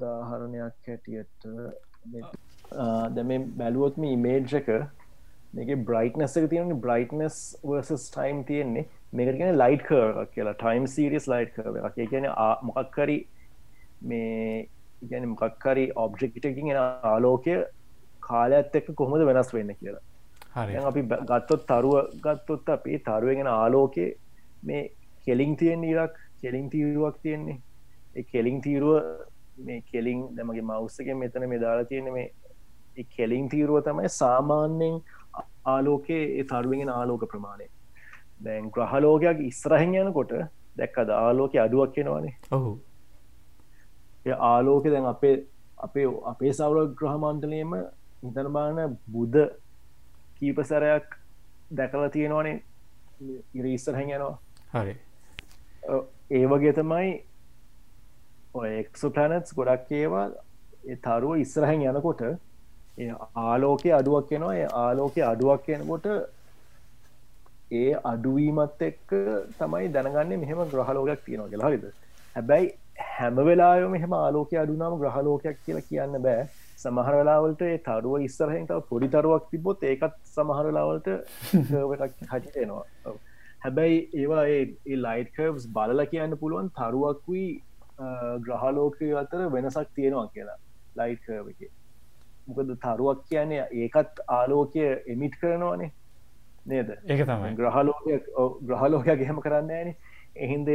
[0.01, 1.47] දාහරණයක් හැටියට.
[3.17, 4.69] දැම බැලුවොත්ම ඉමේජ් එක
[5.57, 7.39] මේක බ්‍රයිට්නස් එක තියෙන බ්‍රයිට්නස්
[7.71, 8.89] වර්සස් ටයිම් තියෙන්නේ.
[9.13, 10.59] මේකගෙන ලයිට් කර් කියලා.
[10.63, 12.29] ටයිම් සීරියස් ලයිට් කර එක කියන
[12.69, 13.19] මොකක්කරි
[14.11, 14.69] මේ
[15.05, 16.81] ඉගැන මොකක්කරි ඔබ්ජෙක්ටකින් එන
[17.13, 17.59] ආලෝකය
[18.29, 20.03] කාලයක්ත් එක්ක කොහොමද වෙනස් වෙන්න කියලා.
[20.55, 20.77] හරි.
[20.91, 21.95] අපි ගත්තොත් තරුව
[22.27, 24.07] ගත්තොත් අපේ තරුවගෙන ආලෝකය
[24.63, 24.83] මේ
[25.27, 27.59] කෙලින් තියෙන් ඉරක් කෙලින් තීරුවක් තියෙන්නේ.
[28.17, 28.97] ඒ කෙලින් තීරුව
[29.59, 34.99] මේ කෙලින් දැමගේ මවස්සක මෙතන මේ දාලා තියෙන මේ කෙලින් තීරුව තමයි සාමාන්‍යෙන්
[35.67, 37.69] ආලෝකයේ ඒ තරුවගෙන ආලෝක ප්‍රමාණය.
[38.45, 40.33] දැන් ග්‍රහලෝකයක් ඉස්රහෙන් යනකොට
[40.79, 42.73] දැක්කද ආලෝක අඩුවක් කෙනවානේ ඔහු
[44.51, 45.35] ආලෝක දැන් අපේ
[45.79, 47.75] අපේ අපේ සවර ග්‍රහමන්තලයම
[48.29, 48.81] ඉතනබාන
[49.15, 49.72] බුද්ධ කීප
[50.65, 51.17] සැරයක්
[51.77, 52.57] දැකලා තියෙනවානේ.
[53.55, 54.39] ඉර ඉස්සරහැන් යනවා
[54.75, 54.95] හරි
[56.39, 57.11] ඒ වගේ තමයි
[58.61, 60.27] ඔය එක්සු පලනට්ස් ගොඩක් ඒවා
[61.07, 62.23] තරුව ඉස්සරහැන් යනකොට
[63.47, 66.09] ආලෝකය අඩුවක් කෙනවා ආලෝකය අඩුවක් කියනකොට
[67.73, 69.17] ඒ අඩුවීමත් එක්ක
[69.59, 71.71] තමයි දැනගන්නේ මෙහෙම ග්‍රහලෝකයක් තියෙනවා කියලා.
[71.71, 71.85] හරිද?
[72.37, 72.75] හැබැයි
[73.13, 76.43] හැම වෙලායෝ මෙහෙම ආලෝකය අඩුනාම ග්‍රහලෝකයක් කියලා කියන්න බෑ
[76.83, 81.11] සමහර වෙලාවලට ඒ තරුව ඉස්සරහෙන්ට පොඩි තරුවක් තිබොත් ඒකත් සමහර වෙලාවලට
[82.33, 83.17] හටිතෙනවා
[83.65, 87.51] හැබැයි ඒවා ඒ ලයිට් කර්ස් බලල කියන්න පුළුවන් තරුවක්වී
[88.41, 90.59] ග්‍රහලෝකය අතර වෙනසක් තියෙනවා කියලා
[90.99, 91.71] ලයිට් කර්ව එක.
[92.49, 95.93] මොකද තරුවක් කියන්නේ ඒකත් ආලෝකය එමිට් කරනවානේ.
[96.67, 96.91] නේද?
[97.07, 97.55] ඒක තමයි.
[97.61, 98.27] ග්‍රහලෝකයක්
[98.63, 99.95] ග්‍රහලෝකයක් ගෙහම කරන්න ෑන
[100.37, 100.69] එහින්ද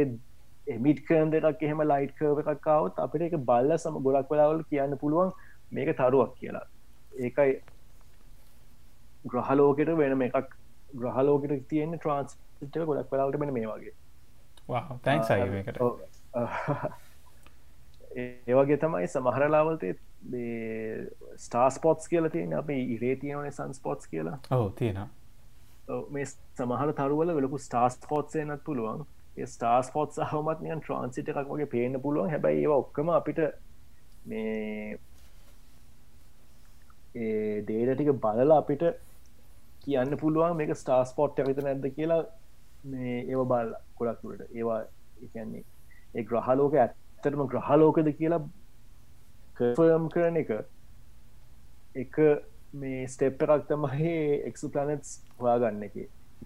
[0.68, 5.32] එමිට කරන් දෙක් එහෙම ලයිට් කව එකක්කාවත් අපිට එක බල්ල සම ගොඩක් වෙලාවල කියන්න පුළුවන්
[5.70, 6.66] මේක තරුවක් කියලා.
[7.18, 7.60] ඒකයි
[9.26, 10.54] ග්‍රහලෝකට වෙනම එකක්
[10.94, 13.94] ග්‍රහලෝකට තියෙන ට්‍රන්ස්ට ගොඩක් වෙලාවට මෙන මේ වගේ.
[15.02, 15.78] තැන්ක්සයිකට
[18.18, 19.94] ඒවගේ තමයි සමහරලාවලතේ
[21.36, 24.38] ස්ටාස් පොට්ස් කියල තියෙන අප ඉරේ තියනේ සන්ස්පොට්ස් කියලා.
[24.50, 25.08] ඔහු තියෙනවා.
[26.10, 29.06] මේ සමහර තරුවල වෙලකු ස්ටාස් පෝට්සයනත් පුළුවන්.
[29.46, 32.30] ස්ටාස් පොට් සහමත් නියන් ට්‍රන්සිට එකක් වගේ පේන පුළුවන්.
[32.30, 33.40] හැබැයි ඒ ඔක්කම අපිට
[34.24, 34.98] මේ
[37.14, 38.84] ඩේට ටික බලලා අපිට
[39.84, 42.22] කියන්න පුළුවන් මේක ස්ටාස් පොට් ඇවිත නැද්ද කියලා
[42.84, 44.80] මේ ඒව බල් ගොඩක්තුරට ඒවා
[45.26, 45.64] එකන්නේ
[46.14, 48.42] ඒ ග්‍රහලෝක ඇත්තටම ග්‍රහලෝකද කියලා
[49.56, 50.52] කර්ම් කරන එක
[51.96, 52.16] එක
[52.74, 55.96] මේ ස්ටෙප් එකක් තමයි එක්සු ප්ලනට්ස් හොයාගන්න එක.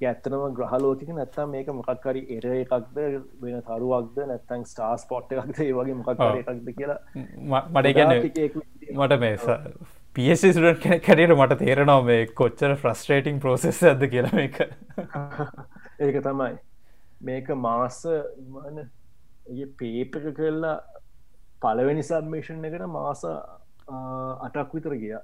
[0.03, 3.01] ඇත්තනම ග්‍රහලෝකික නැත්තම් මේක මොකක්කරි එර එකක්ද
[3.41, 7.01] වෙන තරුවක්ද නැත්තං ස්ටාස් පොට් එකක්ද ඒ වගේ මොකක්කර එකක්ද කියලා
[7.51, 7.95] මට
[8.95, 9.37] මට මේ
[10.15, 14.59] පිසිට කැරට මට තේරෙනවා මේ කොච්චර ෆ්‍රස්ට්‍රේටිං පෝසෙස් ඇද කියල එක
[15.99, 16.57] ඒක තමයි.
[17.23, 20.77] මේක මාස ඒ පේපක කරලා
[21.63, 25.23] පලවෙනි සබ්මේෂන් එකට මාස අටක් විතර ගියා.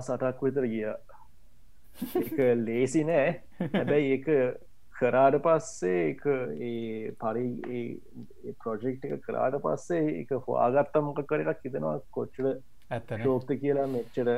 [0.00, 0.86] සටක් විතර ගිය.
[2.62, 3.40] ලේසි නෑ.
[3.74, 4.30] හැබැයි එක
[5.02, 7.46] කරාට පස්සේ එක ඒ පරි
[8.62, 12.48] ප්‍රොජෙක්් එක කරාට පස්සේ එක හවාගත්ත මොක කරක් හිතෙනවා කොච්චර
[12.90, 14.28] ඇත ලෝක්ත කියලා මෙච්චර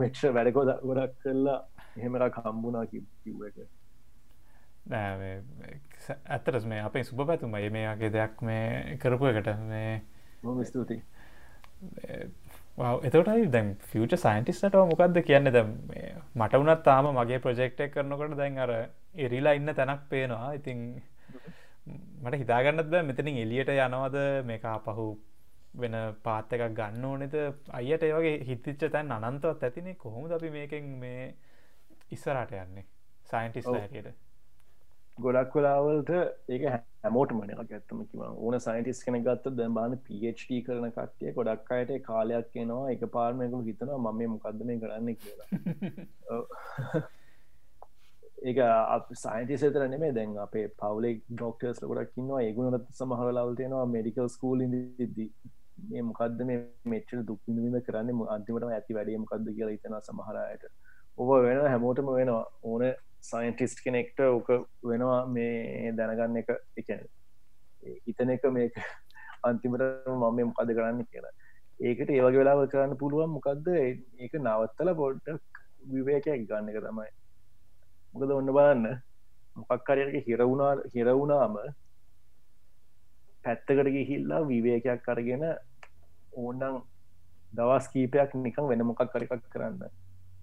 [0.00, 1.58] මෙච්ච වැඩකොද ගොඩක් කරලා
[1.96, 3.56] එහෙමරක් හම්බුනා කිව්ව එක.
[6.28, 11.00] ඇත්තරස් මේ අපේ සුභ පැතුම මේගේ දෙයක් මේ කරපු එකට මේ ස්තුතියි.
[13.08, 15.52] එතටයි දැම් ෆියච සයින්ටිස්ට මොකක්ද කියන්න?
[15.56, 15.72] දැම්
[16.34, 18.74] මට වනත් තාම මගේ ප්‍රජෙක්්ටක් කරනකොට දැන් අර
[19.14, 20.52] එරිලා ඉන්න තැනක් පේනවා.
[20.54, 20.80] ඉතිං
[22.22, 24.18] මට හිතාගන්නත් මෙතනින් එලියට යනවද?
[24.44, 25.06] මේක පහු
[25.76, 27.34] වෙන පාත්ත එකක් ගන්න ඕනෙද?
[27.70, 31.34] අයියට ඒවගේ හිතිච්ච තැන් අනන්තවත් ඇතිනේ කොහොම අපි මේකෙන් මේ
[32.10, 32.86] ඉස්සරට යන්නේ?
[33.30, 34.14] සයින්ටිස් හැටියට.
[35.18, 36.10] ගොඩක් වෙලාවලට
[36.48, 36.62] ඒක
[37.02, 42.56] හැමෝට මනක් ඇත්තම කිව ඕන සයින්ටිස් කෙන ගත්ත දැම්බාන PHD කරන කට්ටිය ගොඩක් අයට කාලයක්
[42.62, 42.86] එනවා.
[42.94, 45.48] එක පාර්මයකු හිතනවා මම මොකක්ද මේ කරන්න කියලා
[48.38, 55.30] ඒක අප සයින්ටිසතර නෙමේ දැන් අපේ පවලෙක් ඩොක්ටර්ස් ගොඩක්කින්නවා ඒගුණත් සමහරලාවලටයනවා මෙඩිකල් ස්කූල් ඉදදී
[55.90, 58.20] මේ මොකක්ද මේ මෙච්චර දුක්විඳ කරන්න?
[58.34, 60.64] අන්තිමට ඇති වැඩේ මොකක්ද කියලා හිතන සමහරයට
[61.18, 62.44] ඔබ වෙන හැමෝටම වෙනවා.
[62.62, 62.84] ඕන
[63.22, 64.50] සයින්ටිස්ට් කෙනෙක්ට ඕක
[64.82, 66.52] වෙනවා මේ දැනගන්න එක.
[66.76, 67.02] එකන
[68.06, 68.78] හිතන එක මේක
[69.42, 71.34] අන්තිමට මම මොකද කරන්න කියලා.
[71.80, 77.10] ඒකට ඒවගේ වෙලාව කරන්න පුළුවන් මොකක්ද ඒක නවත්තල පොඩ්ඩක් විවේකයක් ගන්න එක තමයි.
[78.14, 79.02] මොකද ඔන්න බලන්න.
[79.56, 81.58] මොකක්කරයක හිරවුණා හිරවුණාම
[83.44, 85.44] පැත්තකට ගිහිල්ලා විවේකයක් කරගෙන
[86.34, 86.82] ඕන්නන්
[87.52, 89.82] දවස් කීපයක් නිකං වෙන මොකක් කරකක් කරන්න.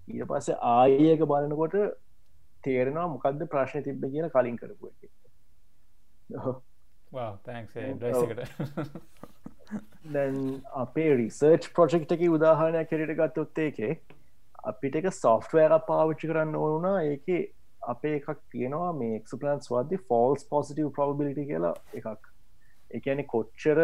[0.08, 1.78] ඊට පස්සේ ආයක බලනකොට
[2.64, 4.92] තේරෙනවා මොකක්ද ප්‍රශ්න තිබ්බ කියන කලින් කරපු
[10.14, 10.38] දැන්
[10.84, 13.92] අපේ රිසර්ච් ප්‍රොජෙක්් එක උදාහරණයක් කෙරට ගත්තොත් ඒකේ
[14.64, 17.28] අපිට එක සොෆ්ටවෑර පාවිච්චි කරන්න ඕනුනා ඒක
[17.82, 22.32] අපේ එකක් තියෙනවා මේ එක්ස්පලන්ස් වද්දි ෆෝල්ස් පොසිටව ප්‍රබිලිටි කියලා එකක්.
[22.92, 23.80] එකන කොච්චර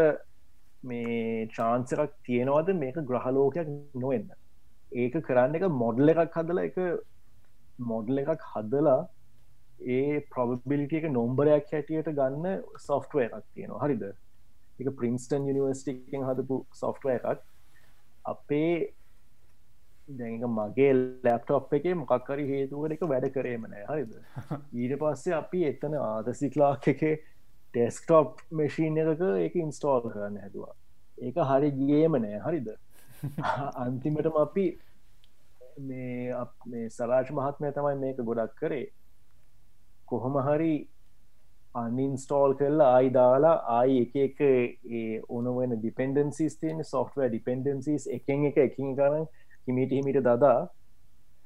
[0.84, 3.70] මේ චාන්සරක් තියෙනවද මේක ග්‍රහලෝකයක්
[4.04, 4.30] නොවෙන්න.
[4.94, 6.78] ඒක කරන්න එක මොඩල් එකක් හදල එක
[7.92, 9.00] මොඩල් එකක් හදලා
[9.80, 13.84] ඒ ප්‍රබිලිට එක නොම්බරයක් හැටියට ගන්න සොෆ්ටව එකක් තියෙනවා.
[13.86, 14.04] හරිද?
[14.80, 17.44] එක ප්‍රින්ස්ටන් යනිවර්ස්ටිකෙන් හදපු සොෆ්ටව එකක්.
[18.26, 18.94] අපේ
[20.08, 20.92] දැක මගේ
[21.24, 24.14] ලැප්ටොප් එක මොකක්කරි හේතුකට එක වැඩ කරේමනෑ හරිද?
[24.80, 27.06] ඊට පස්සේ අපි එතන ආදසික්ලාක් එක
[27.74, 30.76] ටෙස්ක්ටොප් මැශීන් එකක එක ඉන්ස්ටෝල් කරන්න හැතුවා
[31.18, 32.40] ඒක හරි ගියේම නෑ.
[32.40, 32.70] හරිද?
[33.84, 34.68] අන්තිමටම අපි
[35.80, 38.86] මේ සරාජ් මහත්මය තමයි මේක ගොඩක් කරේ.
[40.06, 40.76] කොහොම හරි
[41.76, 48.58] අනින්ස්ටෝල් කරලා ආයි දාලා ආයි එක එක ඒ ඕනවෙන ඩිපෙන්ඩන්සිස් තියෙන සොෆ්ටවෑ ඩිපෙන්ඩන්සිස් එකෙන් එක
[48.64, 49.28] එකින් කරන්න
[49.68, 50.60] හිමිට හිමිට දදා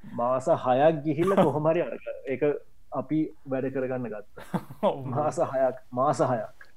[0.03, 1.85] මාස හයක් ගිහිල්ල කොහොමරි
[2.27, 2.43] එක
[2.93, 4.35] අපි වැඩ කරගන්න ගත්ත.
[5.07, 6.67] මාස හයක් මාස හයක්.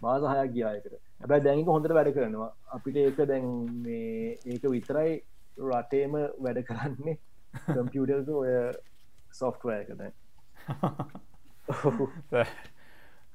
[0.00, 2.50] මාස හයක් ගියායකට හැබැයි දැනික හොඳට වැඩ කරනවා.
[2.68, 3.46] අපිට ඒක දැන්
[3.82, 5.12] මේ ඒක විතරයි
[5.70, 7.18] රටේම වැඩ කරන්නේ
[7.74, 8.54] කම්පියුටර්ක ඔය
[9.32, 10.00] සොෆ්ටවෑකද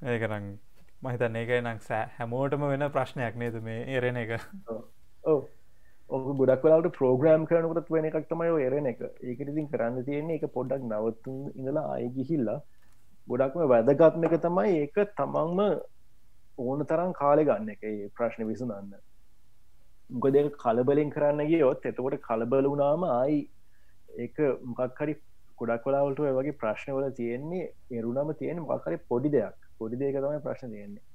[0.04, 0.50] ඒකරං
[1.02, 4.30] මහිතන්න ඒක නම් සෑ හැමෝටම වෙන ප්‍රශ්නයක් නේද මේ ඒරෙන එක?
[5.24, 5.40] ඕ
[6.10, 9.02] ඔ ගොඩක් වෙලාට ප්‍රෝග්‍රම් කරනකට වෙන එකක් තමයි එරෙන එක.
[9.22, 12.58] ඒකටිතින් කරන්න තියෙන්නේ එක පොඩ්ඩක් නවත්තුන් ඉඳලා අය ගිහිල්ලා
[13.28, 15.60] ගොඩක්ම වැදගත්ම එක තමයි ඒක තමන්ම
[16.64, 17.84] ඕන තරම් කාලෙ ගන්න එක
[18.16, 18.90] ප්‍රශ්න විසඳන්න.
[20.10, 23.38] මොක දෙක කලබලින් කරන්න ගියොත් එතකොට කලබල වුනාම ආයි
[24.24, 24.42] ඒක
[24.72, 25.14] මොකක් හරි
[25.58, 29.56] ගොඩක් වෙලාවලට වගේ ප්‍රශ්නවල තියෙන්නේ එරුණම තියෙන මොකක්හරි පොඩි දෙයක්.
[29.78, 31.06] පොඩි දෙක තමයි ප්‍රශ්න තියෙන්නේ.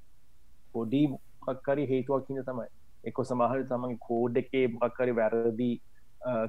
[0.74, 2.72] පොඩි මොකක්කරි හේතුවක් ඉන්න තමයි.
[3.10, 5.72] එක සමහර තමන් කෝඩ් එකේ මක්කරි වැරදි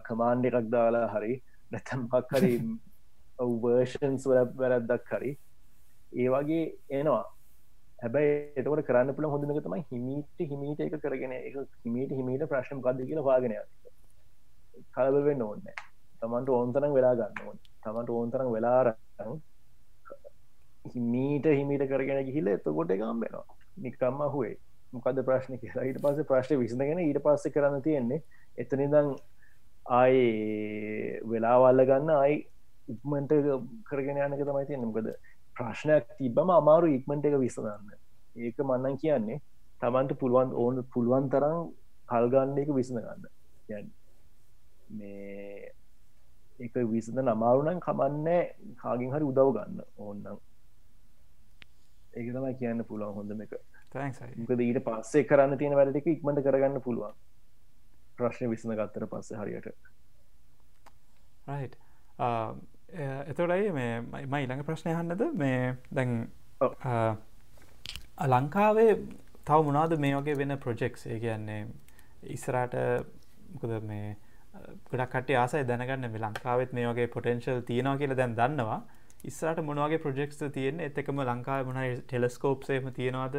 [0.09, 1.33] කමාන්්ඩ එකක් දාලා හරි
[1.73, 2.53] නැතම් මක්කරි
[3.64, 4.25] වර්ෂන්ස්
[4.61, 5.33] වැරද්දක් හරි.
[6.21, 6.62] ඒ වගේ
[6.99, 7.25] එනවා.
[8.03, 13.09] හැබැයි එතකට කරන්න පුළ හොඳනක තමයි හිමීට හිමීට එක කරගෙන එක හිමීට හිමීට ප්‍රශ්න ගද
[13.11, 13.55] කියලා වාගෙන
[14.97, 15.66] කලබවෙන්න ඕන්න
[16.21, 17.59] තමන්ට ඕන්තරම් වෙලා ගන්න ඕන්.
[17.85, 19.37] තමන්ට ඕන්තරම් වෙලාරන්න
[20.95, 23.47] හිමීට හිමීට කරගෙන ගිහිල එතකොට එකම් වෙනවා.
[23.85, 24.55] නිකම්ම හුවේ
[24.92, 25.85] මොකද ප්‍රශ්න කියලා.
[25.85, 28.22] ඊට පස්ස ප්‍රශ්න විසඳගෙන ඊට පස්ස කරන්න තියෙන්නේ
[28.59, 29.14] එතනිදං
[29.92, 30.16] ආය
[31.25, 32.38] වෙලාවල්ල ගන්න අයි
[32.88, 33.33] ඉක්මට
[33.85, 35.11] කරගෙන යනක තමයි තියෙන මොකද
[35.57, 37.92] ප්‍රශ්නයක් තිබම අමාරු ඉක්මට එක විසඳන්න.
[38.37, 39.40] ඒක මන්නන් කියන්නේ
[39.81, 41.70] තමන්ට පුළුවන් ඕන පුළුවන් තරම්
[42.09, 43.88] කල්ගන්න එක විසඳ ගන්න.
[44.90, 45.72] මේ
[46.59, 48.42] එක විසඳ නමාරුණන් කමන්නේ
[48.77, 50.38] කාගින් හරි උදව් ගන්න ඕන්නම්
[52.14, 53.57] ඒක තමයි කියන්න පුළුවන් හොඳම එක.
[54.42, 57.14] මොකද ඊට පස්සේ කරන්න තියෙන වැඩටික ඉක්මට කරගන්න පුළුවන්.
[58.16, 59.68] ප්‍රශ්න විසන ගත්තර පස්සේ හරියට.
[63.27, 66.12] එතොටයි මේ මයි ඊළඟ ප්‍රශ්නය හන්නද මේ දැන්
[68.27, 68.92] ලංකාවේ
[69.44, 71.66] තව මොනාද මේ වගේ වෙන ප්‍රොජෙක්ස් ඒ කියන්නේ
[72.35, 72.75] ඉස්සරට
[73.53, 74.16] මොකද මේ
[74.90, 78.81] ගොඩක් කට ආසයි දැනගන්න මේ ලංකාවෙත් මේ වගේ පොටෙන්ශල් තියෙනවා කියලා දැන් දන්නවා.
[79.25, 83.37] ඉස්සරට මොනවගේ ප්‍රජෙක්ස් තියෙන එතකම ලංකාව මොනයි ටෙලස්කෝප්සේම තියෙනවාද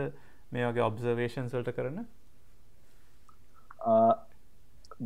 [0.51, 1.99] මේ වගේ ඔබ්සර්වේෂන් සල්ට කරන?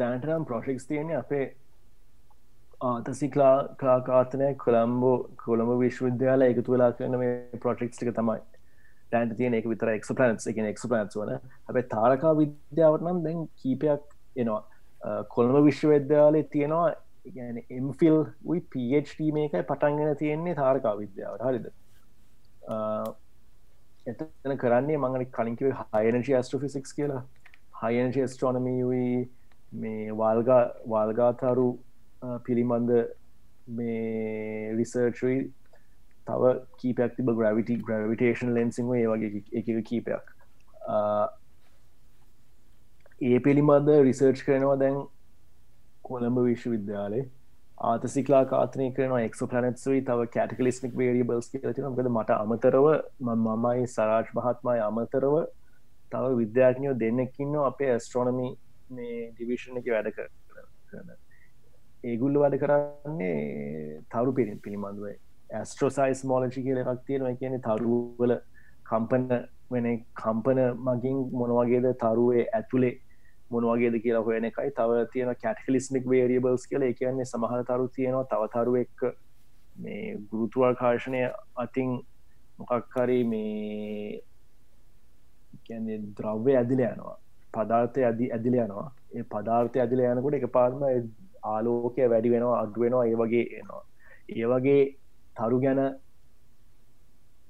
[0.02, 1.46] දැනටනම් ප්‍රොෆෙක්ස් තියෙන අපේ
[2.90, 8.42] ආතසිකලා කලාකාතනය කොළම්බෝ කොළඹ විශ්වවිද්‍යාල එකතු වෙලා කරන මේ ප්‍රොටෙක්ස්ටික තමයි.
[9.12, 11.32] ටන්ට තියෙන එක විතර එක් පලන්ස් එක එක් පලන්ස් වන
[11.68, 14.04] හැබයි තාරකා විද්‍යාවට නම් දැන් කීපයක්
[14.44, 14.62] එනවා.
[15.36, 16.88] කොළඹ විශ්වවිද්‍යාලය තියෙනවා
[17.80, 18.18] එම්ෆිල්
[18.52, 21.44] වයි පට මේකයි පටන්ගෙන තියෙන්නේ තාරකා විද්‍යාවට.
[21.48, 21.68] හරිද?
[24.06, 27.24] එතන කරන්නේ මඟන කලින්කිව හයනජි ඇස්ට්‍රෆිසික්ස් කියලා.
[27.84, 29.30] හයනජි ස්ට්‍රෝනමීයි
[29.74, 31.68] මේ වාල්ගා වාල්ගාතරු
[32.46, 32.92] පිළිබඳ
[33.68, 35.38] මේ රිසර්චරි
[36.28, 40.26] තව කීපයක් තිබ ග්‍රවිට ග්‍රවිටේෂන් ලෙන්සිංහ ඒ වගේ එක කීපයක්.
[43.22, 44.98] ඒ පිළිබඳ රිසර්ච් කරනවා දැන්
[46.04, 47.26] කොළඹ විශ්වවිද්‍යාලේ.
[47.82, 52.88] ආතසිකලා කාතනය කරන එක් පලනත්සයි තව කැටකලිස්මික් වේරියබල්ස් කියලති මකද මට අමතරව
[53.22, 55.36] මමයි සරාජ් මහත්මය අමතරව
[56.12, 58.48] තව විද්‍යාඥයෝ දෙන්නෙක්කින්න අපේ ඇස්ට්‍රෝනමි
[58.92, 61.10] මේ ඩිවිෂණ එක වැඩ කරන.
[62.04, 65.08] ඒගුල්ල වැඩ කරන්නේ තරු පිරින් පිළිබඳුව.
[65.52, 67.36] ඇස්ට්‍රෝසයිස් මෝලජි කියල එකක් තියෙනවා.
[67.42, 68.36] කියන තරුවල
[68.90, 69.26] කම්පන
[69.72, 72.94] වෙන කම්පන මගින් මොනවගේද තරුවේ ඇතුළේ
[73.52, 74.72] මොනවගේද කියලා හොයන එකයි.
[74.80, 76.88] තව තියෙන කැටකලිස්මික් වේරියබල්ස් කියල.
[76.94, 79.02] කියන්නේ සමහර තරු තියෙනවා තවතරු එක්ක
[79.78, 81.24] මේ ගුරුතුවර්කාශනය
[81.56, 81.98] අතින්
[82.60, 84.22] මොකක්හරි මේ
[85.64, 87.18] කියන්නේ ද්‍රව්‍ය ඇදිල යනවා.
[87.54, 88.88] පදාර්ථය ඇදි ඇදිල යනවා.
[89.16, 90.88] ඒ පදාර්ථය ඇදිල යනකොට එක පාර්ම
[91.44, 93.84] ආලෝකය වැඩි වෙනවා අඩු වෙනවා ඒ වගේ එනවා.
[94.30, 94.82] ඒ වගේ
[95.36, 95.82] තරු ගැන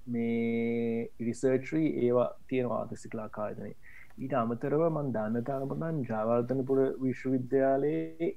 [0.07, 3.73] මේ රිසර්චරී ඒවා තියෙනවා ආදසිකලා කායතනය
[4.21, 8.31] ඊට අමතරව මන් දන්නතාරමතන් ජාවර්තනපුර විශ්වවිද්‍යාලයේ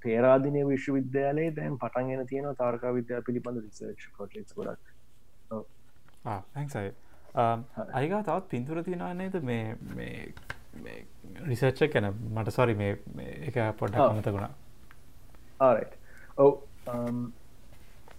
[0.00, 4.84] පේරාදිනය විශ්වවිද්‍යාලයේ දැන් පටන්ගෙන තියෙන තාර්කා විද්‍යා පිළිබඳ රිසර්ච් පොටෙක් ගොඩක්.
[6.24, 6.92] ඇසයි
[7.92, 10.24] අයිගා තවත් පින්තුර තියෙනන්නේද මේ
[11.46, 12.98] රිසර්ච්ච කැන මට සොරි මේ
[13.48, 14.52] එක පොඩ්ඩ අමතකුණා
[15.60, 15.88] ආරයි්
[16.38, 16.52] ඔව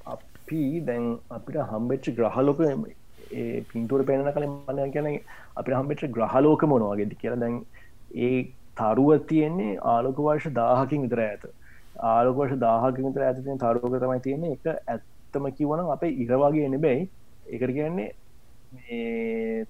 [0.05, 2.65] අපි දැන් අපිට හම්බෙච්ච ග්‍රහලෝක
[3.71, 5.07] පින්තුර පේන කලින් මන ගැන
[5.57, 7.41] අපි හම්බෙච්ච ග්‍රහලෝක මොනවාගෙද කියලා.
[7.43, 7.55] දැන්
[8.27, 8.39] ඒ
[8.79, 11.45] තරුව තියෙන්නේ ආලෝක වර්ෂ දාහකින් විතර ඇත
[12.11, 14.53] ආලෝක වර්ෂ දාහකින් විතර ඇතිතින් තරුවක තමයි තියෙන්නේ.
[14.57, 17.09] එක ඇත්තම කිවන අපේ ඉරවාගේ නෙබැයි
[17.55, 18.09] එකට කියන්නේ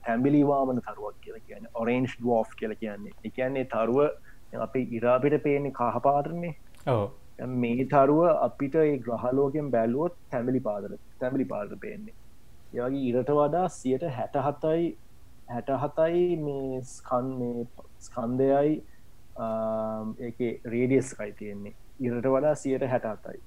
[0.03, 3.13] තැම්බිලිවාමන තරුවක් කියලා කියන ඔරේන්ජ් ඩෝෆ් කියල කියන්නේ.
[3.29, 3.99] එකන්නේ තරුව
[4.67, 6.53] අපි ඉරාපිට පේන්නේ කහපාතරන්නේ
[7.63, 10.91] මේ තරුව අපිට ඒ ග්‍රහලෝකෙන් බැලුවොත් තැමිලි පාදර
[11.21, 12.15] තැමිලි පාද පේන්නේ
[12.73, 14.85] යගේ ඉරට වඩා සියට හැට හතයි
[15.53, 17.67] හැට හතයි මේ ස්කන් මේ
[18.07, 18.73] ස්කන්දයයි
[20.27, 20.39] ඒක
[20.73, 21.75] රේඩියස් කයි තියෙන්නේ.
[21.99, 23.39] ඉරට වඩා සියට හැට හතයි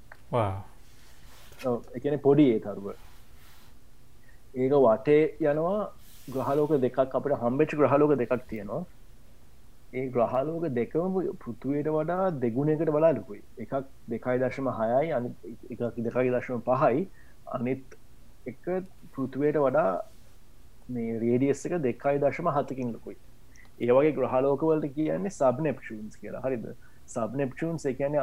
[1.97, 2.87] එකන පොඩි ඒ තරුව.
[4.55, 5.23] ඒක වටේ
[5.53, 5.81] යනවා
[6.35, 8.85] ග්‍රහලෝක දෙකක් අපට හම්බෙච් ග්‍රහලෝක දෙකක් තියෙනවා.
[9.99, 13.43] ඒ ග්‍රහලෝක දෙකම පෘතුවයට වඩා දෙගුණයකට බලාලුකුයි.
[13.65, 13.73] එකක්
[14.13, 15.29] දෙකයි දර්ශම හයයි අනි
[15.73, 17.09] එක දෙකයි දර්ශම පහයි.
[17.57, 17.85] අනිත්
[18.47, 18.65] එක
[19.15, 19.93] පෘතුවයට වඩා
[20.89, 23.17] මේ රේඩියස් එක දෙකයි දර්ශම හතකින් ලොකුයි.
[23.81, 26.43] ඒවගේ ග්‍රහලෝකවලට කියන්නේ සබ් නෙප්ෂූන්ස් කියලා.
[26.47, 26.67] හරිද?
[27.07, 28.19] සබ් නෙප්ෂූන්ස් එකන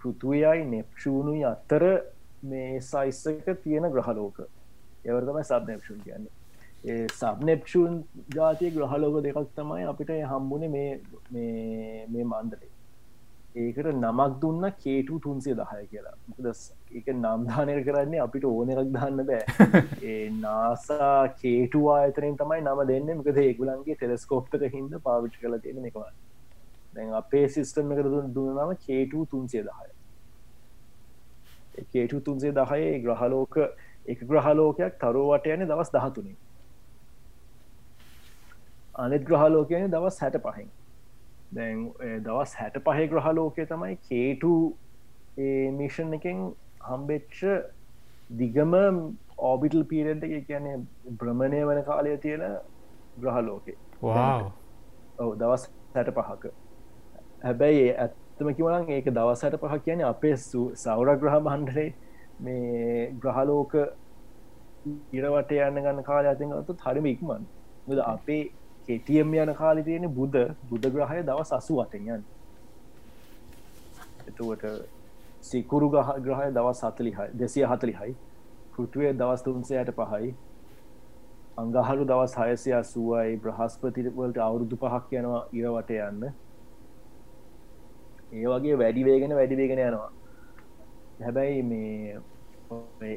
[0.00, 1.84] පෘතුවයයි නෙප්ෂූනුයි අත්තර
[2.42, 4.40] මේ සයිස්සක තියෙන ග්‍රහලෝක.
[5.04, 6.32] එවරතමයි සබ්නප්ෂන් කියන්නේ.
[6.84, 7.94] ඒ සබ්නෙප්ෂූන්
[8.36, 12.72] ජාතිය ග්‍රහලෝක දෙකක් තමයි අපිට හම්බුණේ මේ මේ මන්දරේ
[13.56, 16.16] ඒකට නමක් දුන්න කේටු තුන්සේ දහය කියලා.
[16.28, 16.46] මොකද
[16.90, 19.44] එක නම්ධානය කරන්නේ අපිට ඕන එකක් දන්න බෑ.
[20.10, 23.12] ඒ නාසා කේටුවා අතරෙන් තමයි නම දෙන්න.
[23.16, 26.12] මකද ඒගුලන්ගේ ටෙලස්කෝප්තක හින්ද පාවිච්ච කල තියෙන එකවා
[26.94, 29.90] දැන් අපේ සිිස්ටම් එක දුන්න දුන්නම කේටු තුන්සේ දහය.
[31.86, 33.60] කේටු තුන්සේ දහය ග්‍රහලෝක
[34.06, 36.36] එක ග්‍රහලෝකයක් තරුවට යන දවස් දහතුනේ
[38.96, 40.68] අනෙත් ග්‍රහලෝකයන දවස් හැට පහෙන්
[41.52, 41.88] දැන්
[42.22, 44.52] දවස් හැට පහේ ග්‍රහලෝකය තමයි කේටු
[45.74, 46.46] මිෂන් එකෙන්
[46.86, 47.40] හම්බෙච්ච
[48.32, 48.74] දිගම
[49.40, 50.76] ඕබිටල් පීරෙන්ට එක කියන්නේ
[51.18, 52.44] බ්‍රමණය වන කාලය තියෙන
[53.18, 53.76] ග්‍රහලෝකේ
[55.18, 56.54] ඔව දවස් හැට පහක
[57.42, 60.34] හැබැයි ඇත්තම කිවලන් ඒක දවසට පහ කියන අපේ
[60.76, 61.88] සෞර ග්‍රහ බන්ඩරේ
[62.40, 63.74] මේ ග්‍රහලෝක
[65.12, 67.46] ඉරවට යන්න ගන්න කාල අතින් අතු හරිම ඉක්මන්.
[67.86, 68.42] මුද අපේ
[68.86, 72.24] කෙටියම් යන කාලි තියෙන බුද්ධ බුද්ධ ග්‍රහය දව සසු අතයන්
[74.28, 74.64] එතුවට
[75.46, 78.12] සිකුරු ගහ ග්‍රහය දවස් හතලිහයි දෙසිය හතලිහයි.
[78.72, 80.34] පෘතුවය දවස් තුන්සයට පහයි
[81.56, 83.36] අංගහරු දවස් හයසය අසුවයි.
[83.38, 86.22] බ්‍රහස්පතිවලට අවුරුදු පහක් යනවා ඉරවට යන්න.
[88.32, 90.10] ඒ වගේ වැඩිවේගෙන වැඩිවේගෙන යනවා.
[91.20, 92.18] හැබැයි මේ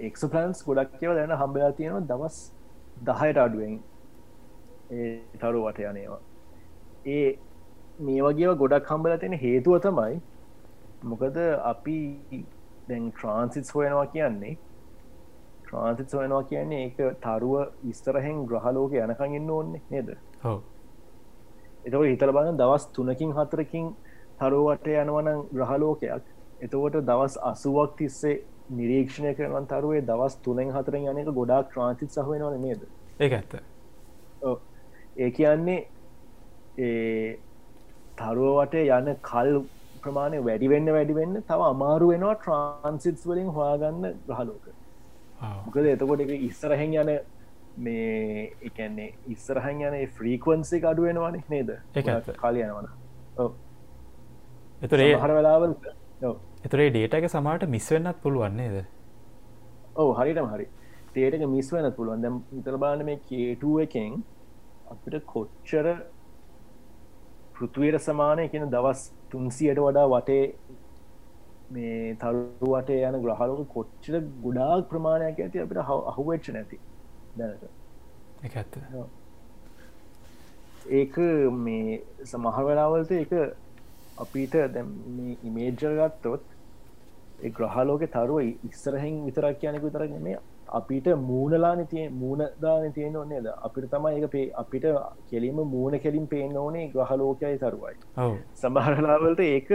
[0.01, 2.37] එක්ස පලන්ස් ගොඩක් කියව දැන හම්බලා තියෙනවා දවස්
[3.03, 3.77] දහයට අඩුවෙන්
[4.91, 6.21] ඒ තරු වට යනේවා
[7.07, 7.29] ඒ
[8.01, 10.19] මේ වගේ ගොඩක් හම්බල තියෙන හේතුව තමයි
[11.03, 11.97] මොකද අපි
[12.87, 14.57] දැන් ට්‍රන්සිස් හොයනවා කියන්නේ
[15.63, 20.09] ට්‍රන්සිස් හොයනවා කියන්නේ ඒක තරුව විස්තරහෙන් ග්‍රහලෝක යනකං ඉන්න ඕන්නේ නේද?
[21.85, 23.95] එතක හිතල බලන්න දවස් තුනකින් හතරකින්
[24.39, 26.23] තරුවට යනවන ග්‍රහලෝකයක්
[26.61, 32.81] එතකොට දවස් අසුවක් තිස්සේ නිරීක්ෂණය කරන තරුවේ දවස් තුනෙන් හතරෙන් යනක ගොඩක් ක්‍රාන්තිත් සහවෙනවන නේද?
[33.19, 33.53] ඒ ඇත්ත.
[35.17, 35.87] ඒ කියන්නේ
[36.77, 37.39] ඒ
[38.17, 39.61] තරුවට යන කල්
[40.03, 44.65] ප්‍රමාණය වැඩිවෙන්න වැඩිවෙන්න තව අමාරු වෙනවා ට්‍රන්සිටස් වලින් හොයාගන්න ග්‍රහලෝක
[45.65, 47.11] මොකද එතකොට එක ඉස්සරහෙන් යන
[47.79, 51.69] මේ එකන්නේ ඉස්සරහන් යන ෆ්‍රීකවන්සේ අඩුවෙනවානේ නේද?
[51.95, 52.03] ඒ
[52.43, 52.87] කාලය යනවන
[54.81, 55.75] එතුරේ හර වෙලාවල්
[56.65, 58.81] එතුරේ ඩේට එක සමාට මිස්වෙන්නත් පුළුවන්නේද
[59.95, 60.67] ඔව හරිටම හරි.
[61.13, 62.21] තේටක මිස් වෙන පුළුවන්.
[62.23, 64.19] දැම් ඉතලබාන මේ කේටුව එකෙන්
[64.93, 65.87] අපිට කොච්චර
[67.55, 69.01] පෘතුවයට සමානය කියෙන දවස්
[69.31, 70.43] තුන්සියට වඩා වටේ
[71.71, 76.79] මේ තරුවට යන ග්‍රහලෝක කොච්චර ගොඩාක් ප්‍රමාණයක් ඇති අපිට අහුවච්ච නැති
[77.37, 77.63] දැනට.
[78.43, 78.77] ඇත්ත.
[80.91, 81.17] ඒක
[81.65, 83.33] මේ සමහර වෙලාවලට එක
[84.17, 84.85] අපිට දැ
[85.43, 86.45] ඉමේජර් ගත්තොත්
[87.43, 90.39] ඒ ග්‍රහලෝක තරුව ඉස්සරහෙන් විතරක් කියනෙක විතරක් මේ
[90.77, 94.85] අපිට මූුණලාන තිය මූුණදාන තියෙන ඕන්නේද අපිට තමයි එක පේ අපිට
[95.29, 97.95] කෙලීම මූුණ කෙලින් පේෙන් ඕනේ ග්‍රහලෝකයයි තරුවයි.
[98.61, 99.69] සමහරලාවලට ඒක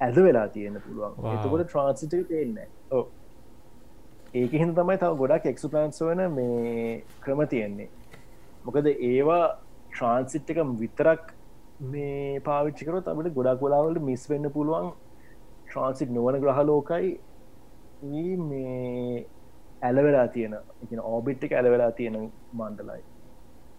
[0.00, 1.14] ඇද වෙලා තියෙන පුළුවන්.
[1.34, 2.58] එතකොට ට්‍රන්සිට පේන්න
[4.34, 7.88] ඒක හින් තමයි තව ගොඩක් එක්සු ප්ලන්ස් වන මේ ක්‍රම තියෙන්නේ.
[8.64, 9.44] මොකද ඒවා
[9.90, 11.34] ට්‍රන්සිට් එක විතරක්
[11.92, 14.94] මේ පාවිච්චිකරොත් අපට ගොඩක් ගොලාවලට මිස් වෙන්න පුළුවන්.
[15.68, 17.18] ට්‍රන්සිට් නොවන ග්‍රහලෝකයි
[18.50, 19.26] මේ
[19.82, 20.56] ඇලවෙලා තියෙන
[20.90, 22.16] ඉ ඕබිට්ක ඇලවෙලා තියෙන
[22.52, 23.02] මණ්ඩලයි.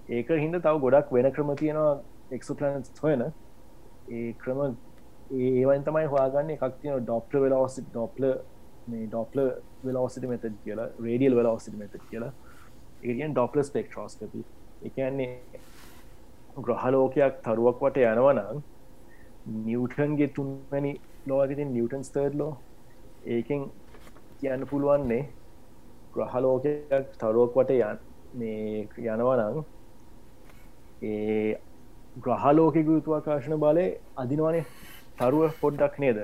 [0.09, 1.91] ඒක හින්ද තව ගොඩක් වෙන ක්‍රම තියෙනවා
[2.37, 3.23] එක්සපලන්ස් හොයන.
[4.11, 4.61] ඒ ක්‍රම
[5.39, 8.23] ඒවන් තමයි හවාගන්න එකක් තියන ඩොප්ල වෙලාසි ඩොප්ල
[8.87, 9.39] මේ ඩොප්ල
[9.85, 12.33] වෙලාසිට මෙත කියලා රේඩියල් වෙලාසිට මෙත කියලා.
[13.03, 14.41] ඒගෙන් ඩොප්ල ස්පෙක්ට්‍රෝස්කපි
[14.87, 15.29] එකන්නේ
[16.65, 18.59] ග්‍රහලෝකයක් තරුවක් වට යනවනම්
[19.67, 20.91] නිියවටන්ගේ තුන්වැනි
[21.29, 22.51] ලෝගතින් නිියටන් ස්තර්ඩ් ලෝ
[23.35, 23.61] ඒකෙන්
[24.39, 25.21] කියන්න පුළුවන්නේ
[26.15, 27.97] ග්‍රහලෝකයක් තරුවක් වට යන්
[28.39, 29.63] මේ යනවනං
[31.09, 31.57] ඒ
[32.25, 33.85] ග්‍රහලෝක ගුතුවාකාශන බලය
[34.23, 34.65] අදිනවානේ.
[35.19, 36.19] තරුව පොඩ්ඩක් නේද?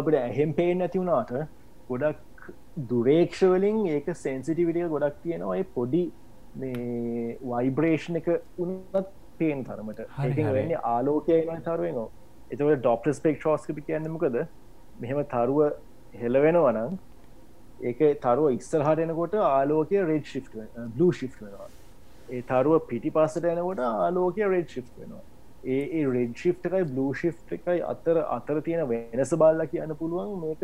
[0.00, 1.32] අපට ඇහෙම් පේෙන් නැති වුණාට
[1.88, 2.50] ගොඩක්
[2.90, 5.56] දුරේක්ෂවලින් ඒක සෙන්සිටිවිටිය ගොඩක් තියෙනවා.
[5.56, 6.04] ඒ පොඩි
[6.54, 10.00] මේ වයිබ්‍රේෂණ එක උනත් පේන් තරමට.
[10.58, 12.08] වෙන්න ආලෝකය තරුවෙනවා
[12.52, 14.36] එතවට ඩොප්ට ස්පෙක් ෝස්කපි කියන්නමකද
[15.02, 15.58] මෙහෙම තරුව
[16.22, 16.98] හෙලවෙනවනං
[17.80, 20.42] ඒක තරුව ඉස්සරහට එනකොට ආලෝකය රෙඩ් ශි්
[20.96, 21.68] බ්ලූ ශි් වෙනවා.
[22.30, 25.22] ඒ තරුව පිටි පස්සට එනකොට ආලෝකය රෙඩ් ශි් වෙනවා.
[25.66, 30.62] ඒ රෙඩ් ශි් එකයි බ්ලූ ශි් එකයි අතර අතර තියෙන වෙනස බල්ල කියන්න පුළුවන් මේක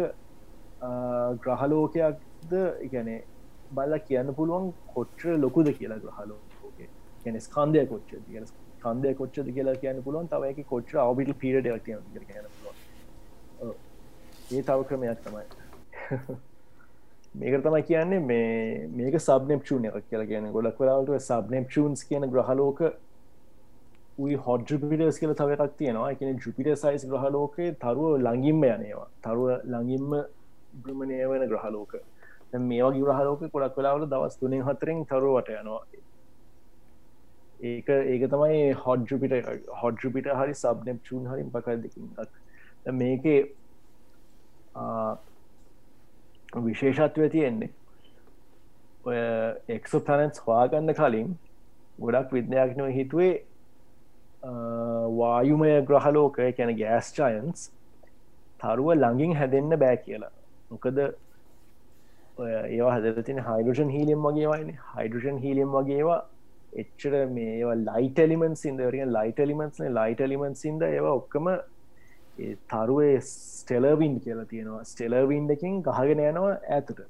[1.41, 2.53] ග්‍රහලෝකයක්ද?
[2.83, 3.23] ඉගැනේ
[3.71, 6.89] බල්ල කියන්න පුළුවන් කොච්චර ලොකුද කියලා ග්‍රහලෝකේ
[7.25, 8.51] ගැන ස්කන්දය කොච්ච කියන
[8.83, 10.29] කන්දය කොච්චද කියලා කියන්න පුළුවන්.
[10.29, 12.03] තවයික කොච්චර අවබිට පිරට ක් කියන්න
[12.53, 13.75] පුළුවන්.
[14.53, 15.45] ඒ තව ක්‍රමයක් තමයි.
[17.41, 22.81] මේක තමයි කියන්නේ මේ මේක සබ්නෙප්චූන් එක කියලා කියන ගොඩක් වෙලාවට සබ්නෙප්චූන්ස් කියන ග්‍රහලෝක
[24.19, 26.11] උයි හොඩ ජුපිටස් කියල තව එකක් තියෙනවා.
[26.15, 29.07] එකන ජුපිට සයිස් ග්‍රහලෝකයේ තරුව ලඟින්ම යනවා.
[29.25, 30.17] තරුව ලඟින්ම
[30.83, 31.93] බ්‍රමණය වෙන ග්‍රහලෝක
[32.71, 35.83] මේවා ගිරහලෝක ගොඩක් වෙලාවට දවස් තුනෙන් හතරෙන් තරුවට යනවා.
[37.61, 39.35] ඒක ඒක තමයි හොඩ ජුපිට
[39.83, 42.11] හොඩ ජුපිට හරි සබ්නෙප්චූන් හරින් පකල් දෙකින්
[43.03, 43.41] මේකේ
[46.57, 47.71] විශේෂත්වය තියෙන්නේ.
[49.05, 49.19] ඔය
[49.69, 51.37] එක්සෝ පැනන්ස් හවාගන්න කලින්
[52.01, 53.35] ගොඩක් විද්‍යාඥව හිතුවේ
[55.19, 57.71] වායුමය ග්‍රහලෝක කැන ගෑස් චයන්ස්
[58.61, 60.33] තරුව ළඟින් හැදෙන්න්න බෑ කියලා.
[60.71, 60.99] මොකද
[62.39, 66.21] ඒවා හදතින හයිඩරෂන් හීලියම් වගේ වයින හයිඩරෂන් හීලියම් වගේවා
[66.83, 71.49] එච්චර මේවා ලයිට එලිමෙන්ස් ඉද රිය ලයිට එලිමෙන්ස් ලයිට එලිමෙන්ස් ඉද ඒවා ඔක්කම
[72.71, 74.85] තරුවේ ස්ටෙලවින් කියලා තියෙනවා.
[74.85, 77.01] ස්ටෙලවින් එකින් ගහගෙන යනවා ඇතට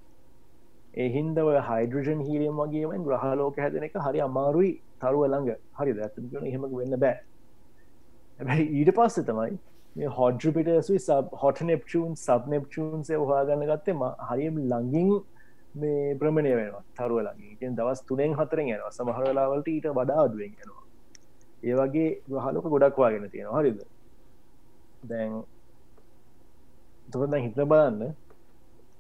[1.05, 5.57] එහින්දව හයිඩරජන් හීලියම් වගේෙන් ග්‍රහලෝක හැදන එක හරි අමාරුයි තරුව ළඟ.
[5.79, 7.17] හරි ඇතම කන හෙම වෙන්න බෑ.
[8.41, 9.59] ඇැයි ඊට පස්ස තමයි
[9.97, 15.13] මේ හොඩ්ජපිට සබ හොට නෙප්චූන් සබ් නෙප්චූන්සේ හවාගන්න ගත්තේ හරිම ලඟින්
[15.83, 18.95] මේ ප්‍රමණය වෙනවා තරුව ලඟින් දවස් තුනෙන් හතරෙන් යනවා.
[18.99, 20.83] සමහරලාවලට ඊට වඩා අඩුවෙන් යනවා.
[21.69, 23.61] ඒ වගේ ග්‍රහලෝක ගොඩක් වාගෙන තියෙනවා.
[23.61, 23.79] හරිද?
[25.03, 25.43] දැන්
[27.13, 28.15] තොක දැන් හිතන බලන්න.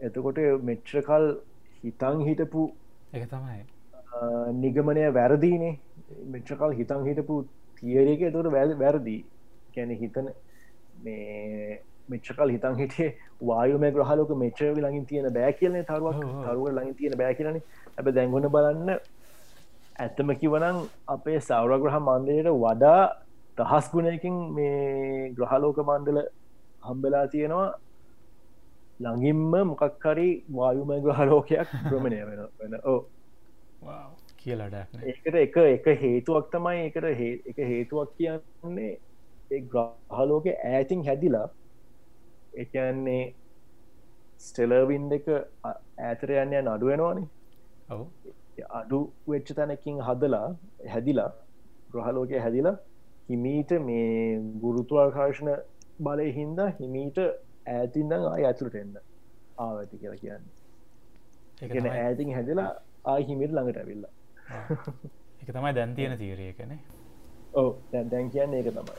[0.00, 1.24] එතකොට මෙච්්‍රකල්
[1.84, 2.62] හිතන් හිටපු
[3.12, 3.62] එක තමයි.
[4.62, 5.78] නිගමනය වැරදිනේ.
[6.34, 7.34] මෙච්්‍රකල් හිතන් හිටපු
[7.80, 9.18] තියරක තොට වැල් වැරදි.
[9.74, 10.32] කැන හිතන
[11.04, 13.08] මේ මෙච්චකල් හිතන් හිටේ
[13.48, 16.20] වායුම ග්‍රහලෝක මෙච්චර ලඟින් තියෙන බෑ කියලන තරුවක්.
[16.44, 17.60] තරුව ලඟින් තියෙන බෑ කියලන.
[17.98, 18.90] ඇබ දැංගොන බලන්න
[20.04, 20.78] ඇත්තම කිවනං
[21.14, 23.02] අපේ සෞරග්‍රහ මන්දයට වඩා
[23.58, 26.22] දහස් ගුණයකින් මේ ග්‍රහලෝක මණ්ඩල
[26.82, 27.72] හම්බලා තියෙනවා.
[28.98, 33.00] ළඟින්ම මොකක්කරි වායුම ග්‍රහලෝකයක් ප්‍රමණය වෙන වෙන ඕ
[34.38, 37.08] කියලට ඒකට එක එක හේතුවක් තමයි එකට
[37.50, 41.48] එක හේතුවක් කියන්නේ ග්‍රහලෝක ඈතින් හැදිලා
[42.56, 43.22] එකන්නේ
[44.40, 45.28] ස්ටෙලර්වින්් එක
[46.04, 47.28] ඇතර යන්නය නඩුවෙනවානේ
[48.80, 50.46] අඩු වෙච්ච තැනකින් හදලා
[50.92, 51.30] හැදිලා
[51.92, 52.76] ග්‍රහලෝකය හැදිලා
[53.28, 55.50] හිමීට මේ ගුරුතුවාකාශන
[56.06, 57.18] බලය හින්දා හිමීට
[57.76, 58.96] ඇතින්දං ආය ඇතුළට එන්න
[59.64, 60.44] ආවඇති කියලා කියන්න.
[61.62, 62.70] එකන ඇතින් හැදලා
[63.12, 64.12] ආය හිමිට ළඟට ඇවිල්ලා.
[65.42, 66.80] එක තමයි දැන් තියෙන තීරය කනේ
[67.54, 68.98] ඕ දැන් කියන්න ඒක තමයි.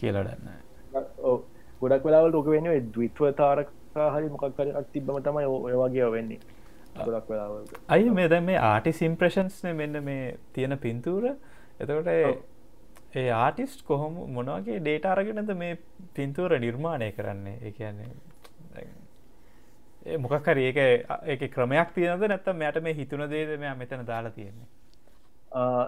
[0.00, 0.48] කියලටන්න
[1.30, 1.36] ඕ
[1.80, 6.40] ගොඩක් වෙලාවල් ෝක වෙන දවිත්ව තාරකා හරි මොකක් කර තිබම තමයි ඔය වගේ වෙන්නේ.
[7.06, 7.64] ගොඩක් වෙලාවල්
[7.96, 11.34] අයි මේ දැ මේ ආටි සිම්ප්‍රශන්ස්න මෙන්න මේ තියෙන පින්තූර.
[11.80, 12.08] එතකොට
[13.14, 15.78] ඒ ආටිස්ට් කොහොම මොනවගේ ඩේට අරගෙනද මේ
[16.14, 17.58] පින්තූර නිර්මාණය කරන්නේ?
[17.62, 18.10] ඒ කියන්නේ
[20.18, 20.78] මොකක්හරි ඒක
[21.26, 24.68] ඒක ක්‍රමයක් තියනද නැත්තම් මයට මේ හිතුන දේද මෙයා මෙතන දාලා තියෙන්නේ?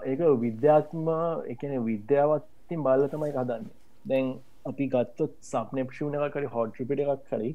[0.05, 1.09] ඒක විද්‍යාත්ම
[1.55, 3.67] එකන විද්‍යාවත්තින් බල්ල තමයි කදන්න
[4.05, 4.27] දැන්
[4.67, 7.51] අපි ගත්තොත් සප්නප්ෂූන එක කරි හොට්‍රිපිට එකක් කරි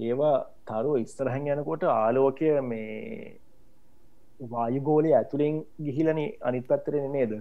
[0.00, 0.36] ඒවා
[0.66, 3.38] තරුව ඉස්තරහැන් යනකොට ආලෝකය මේ
[4.50, 7.32] වායුගෝලය ඇතුළෙන් ගිහිලන අනිත් පත්තරෙන නේද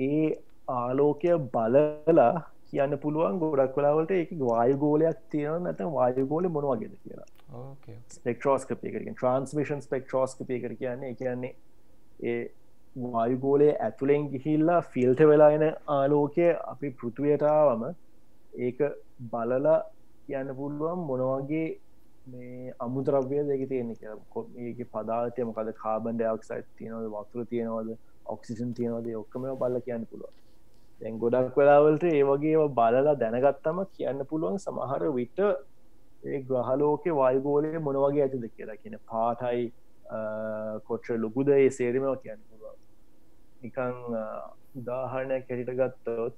[0.00, 0.28] ඒ
[0.74, 2.30] ආලෝකය බලලා
[2.70, 7.28] කියන්න පුළුවන් ගොඩක් කලාවලට එක වායුගෝලයක් තියෙන නැත වායුගෝල මොනවාගෙද කියලා.
[8.16, 11.54] ස්පෙක්ට්‍රෝස්කපයකරින් ට්‍රන්ස්මිෂන් ස්පෙක්ට්‍රෝස්කපය කර කියන්නේ කියන්නේ
[12.22, 12.40] ඒ
[13.06, 15.64] වායුගෝලය ඇතුළෙන් ගිහිල්ලා ෆිල්ට වෙලාෙන
[15.96, 17.86] ආලෝකය අපි පෘතුවයටාවම
[18.66, 18.78] ඒක
[19.32, 19.78] බලලා
[20.26, 21.66] කියන්න පුළුවන් මොනවගේ
[22.26, 23.90] මේ අමුද්‍රව්‍ය දෙක තියෙන
[24.60, 27.10] ඒක පදාතය මොකද කාබන්ඩ ක්සයිට් තියෙනවද?
[27.14, 27.90] වතුර තියෙනවද
[28.34, 29.08] ඔක්සිජන් තියනවද?
[29.22, 30.36] ඔක්කම බල්ල කියන්න පුළුවන්.
[31.00, 35.38] දැන් ගොඩක් වෙලාවලට ඒ වගේ බලලා දැනගත්තම කියන්න පුළුවන් සමහර විට
[36.24, 39.62] ඒ ග්‍රහලෝක වායගෝලය මොනවගේ ඇතිද කියලා කියන පාටයි
[40.88, 42.78] කොච්ච ලොකුද ඒ සේරමව කියන්න පුළුවන්.
[43.62, 43.94] නිකං
[44.80, 46.34] උදාහරණයක් කැටිට ගත්තොත්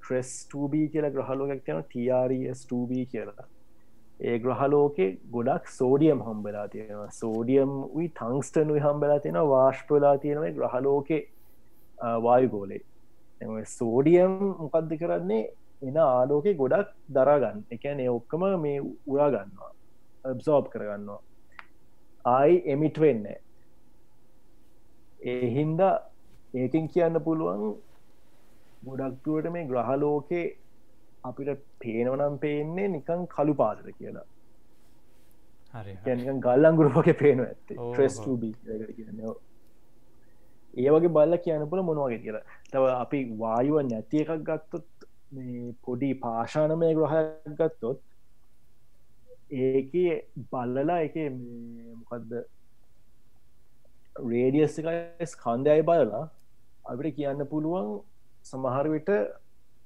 [0.00, 3.48] ට්‍රෙස්ටබී කියලා ග්‍රහලෝකක් තියෙන TRS2B කියලා.
[4.20, 7.10] ඒ ග්‍රහලෝකෙ ගොඩක් සෝඩියම් හම්බලා තියෙනවා.
[7.22, 11.18] සෝඩියම් වී තංස්ටන් වි හම්බලා තියෙන වාශ්පලා තියෙනව ග්‍රහලෝකෙ
[12.26, 12.82] වායුගෝලේ.
[13.78, 15.44] සෝඩියම් මොකක්ද කරන්නේ?
[15.82, 19.72] එන ආලෝකෙ ගොඩක් දරාගන්න එකන ඔක්කම මේ උරා ගන්නවා.
[20.24, 21.20] ඇබ්සෝබ් කරගන්නවා
[22.24, 23.26] ආයි එමිට වෙන්න
[25.32, 25.94] ඒ හින්දා
[26.54, 27.62] ඒකින් කියන්න පුළුවන්
[28.86, 30.46] ගොඩක්තුවට මේ ග්‍රහලෝකේ
[31.28, 34.26] අපිට පේනවනම් පේන්නේ නිකං කළු පාදර කියලා.
[35.74, 35.92] හරි
[36.46, 37.78] ගල්ලංගුරුවගේ පේන ඇත්තේ.
[37.78, 38.42] ට්‍රෙස්ටබ
[40.74, 42.44] ඒ වගේ බල්ල කියන පුල මොනවගේ කියලා.
[42.72, 44.88] තව අපි වායුව නැති එකක් ගත්තොත්
[45.84, 47.98] පොඩි පාශානමය ග්‍රහයක් ගත්තොත්
[49.50, 49.92] ඒක
[50.52, 52.32] බල්ලලා එක මොකක්ද
[54.30, 56.24] රේඩියස් එකයි ස්කන්ධයයි බලලා
[56.84, 57.88] අපිට කියන්න පුළුවන්
[58.46, 59.10] සමහරවිට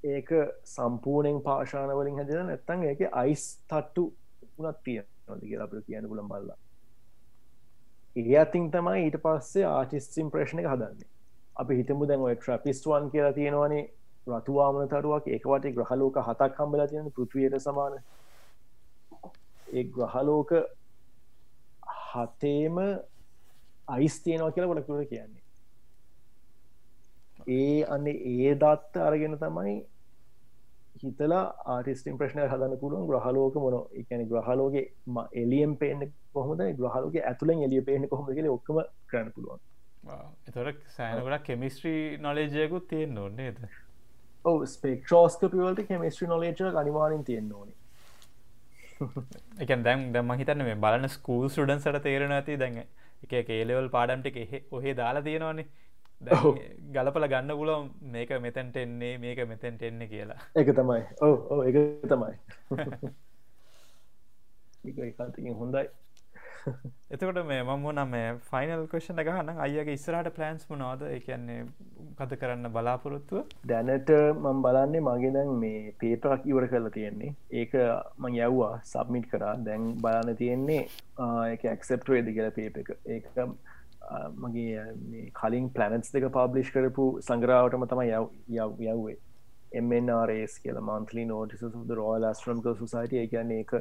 [0.03, 0.29] ඒක
[0.65, 4.03] සම්පූර්ණෙන් පාශානවලින් හැදෙන නැත්තන් ඒක අයිස් තට්ටු
[4.57, 6.57] උනත් තිය නොද කියලා අපට කියන්න පුළන් බල්ලා.
[8.15, 11.09] ඒ අතින් තමයි ඊට පස්සේ ආටිස්සිම් ප්‍රශ්න එක හදන්නේ.
[11.55, 13.83] අපි හිතමු දැන් ඔය ට්‍රපිස්ටුවන් කියලා තියෙනවනේ
[14.27, 17.95] රතුවාමන තරුවක් ඒකවට ග්‍රහලෝක හතක් කම්බලා තියෙන පෘතිවයට සමාන.
[19.73, 20.51] ඒ ග්‍රහලෝක
[22.09, 22.77] හතේම
[23.87, 25.43] අයිස් තියෙනවා කියලා ගොඩකුට කියන්නේ.
[27.47, 29.75] ඒ අන්න ඒ දත්ත අරගෙන තමයි
[31.01, 34.85] හිතලා ආටිස්ටිම් ප්‍රශ්නය හදන්න පුළුවන් ග්‍රහලෝක මොන එකන ග්‍රහලෝගේ
[35.43, 36.01] එලියම් පේන
[36.33, 36.61] කොහොමද?
[36.79, 39.59] ග්‍රහලෝක ඇතුළෙන් එලිය පේන කොහොම කියල ඔක්කම කරන්න පුළුවන්.
[40.47, 43.63] එතොට සෑනකට කෙමිස්ට්‍රී නොලේජයකුත් තියෙන් ඕන්නේද
[44.45, 47.77] ඔව ස්පෙක්ෂෝස්කපිවලට කෙමිස්ට්‍රි නොලේජ අනිවාරින් තියෙන් ඕනේ.
[49.59, 54.71] එක දැම් දැම හිතන්න මේ බලන ස්කූල් සුඩන්සට තේරෙන ඇති දැන් එක ඒලෙවල් පාඩම්ට එක
[54.71, 55.67] ඔහේ දාලා තියෙනවානේ
[56.93, 57.71] ගලපල ගන්න පුල
[58.11, 60.39] මේක මෙතැන්ට එන්නේ මේක මෙතැන්ට එන්න කියලා.
[60.55, 61.01] එක තමයි.
[61.21, 61.75] ඕ ඕ එක
[62.07, 62.33] තමයි.
[64.83, 65.87] එකතිකින් හොඳයි.
[67.11, 71.03] එතකොට මේ මම නම් මේ ෆයිනල් කෂන ගහන්න අයගේ ඉස්රට පලන්ස් මනවාද?
[71.17, 71.59] එකන්නේ
[72.19, 73.51] කත කරන්න බලාපොරොත්තුව?
[73.65, 74.11] දැනට
[74.43, 77.35] මං බලන්නේ මගේ දැන් මේ පේපරක් ඉවර කරලා තියෙන්නේ.
[77.51, 77.75] ඒක
[78.17, 79.55] මං යව්වා සබ්මිට් කරා.
[79.67, 80.81] දැන් බලන්න තියෙන්නේ
[81.53, 82.95] එක ඇක්සෙප්ට වේද කියලා පේප එක.
[83.05, 83.31] ඒක
[84.37, 84.85] මගේ
[85.33, 89.17] කලින් පලනටස් දෙක පබ්ලිෂ් කරපු සංග්‍රාවටම තම යව යව්වේ.
[89.73, 93.73] එමRS කියල මන්තලි නෝටිස ද රෝල් ස්ට්‍රම්ක සුසයිට කියන්නේ එක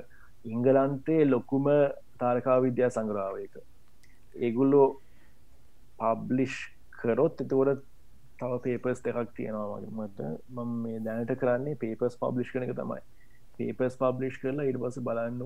[0.46, 1.68] ඉංගලන්තේ ලොකුම
[2.18, 3.58] තාරකා විද්‍යා සංග්‍රාවයක
[4.40, 4.86] ඒගුල්ලෝ
[5.98, 6.56] පබ්ලිෂ්
[6.92, 7.82] කරොත් එතකොට
[8.38, 13.02] තව පේපස් දෙකක් තියෙනවා මට මම මේ දැනට කරන්නේ පේපස් පබ්ලිෂ් කනක තමයි.
[13.78, 15.40] පේපස් පබ්ලිෂ් කරලා ඉට පස බලන්න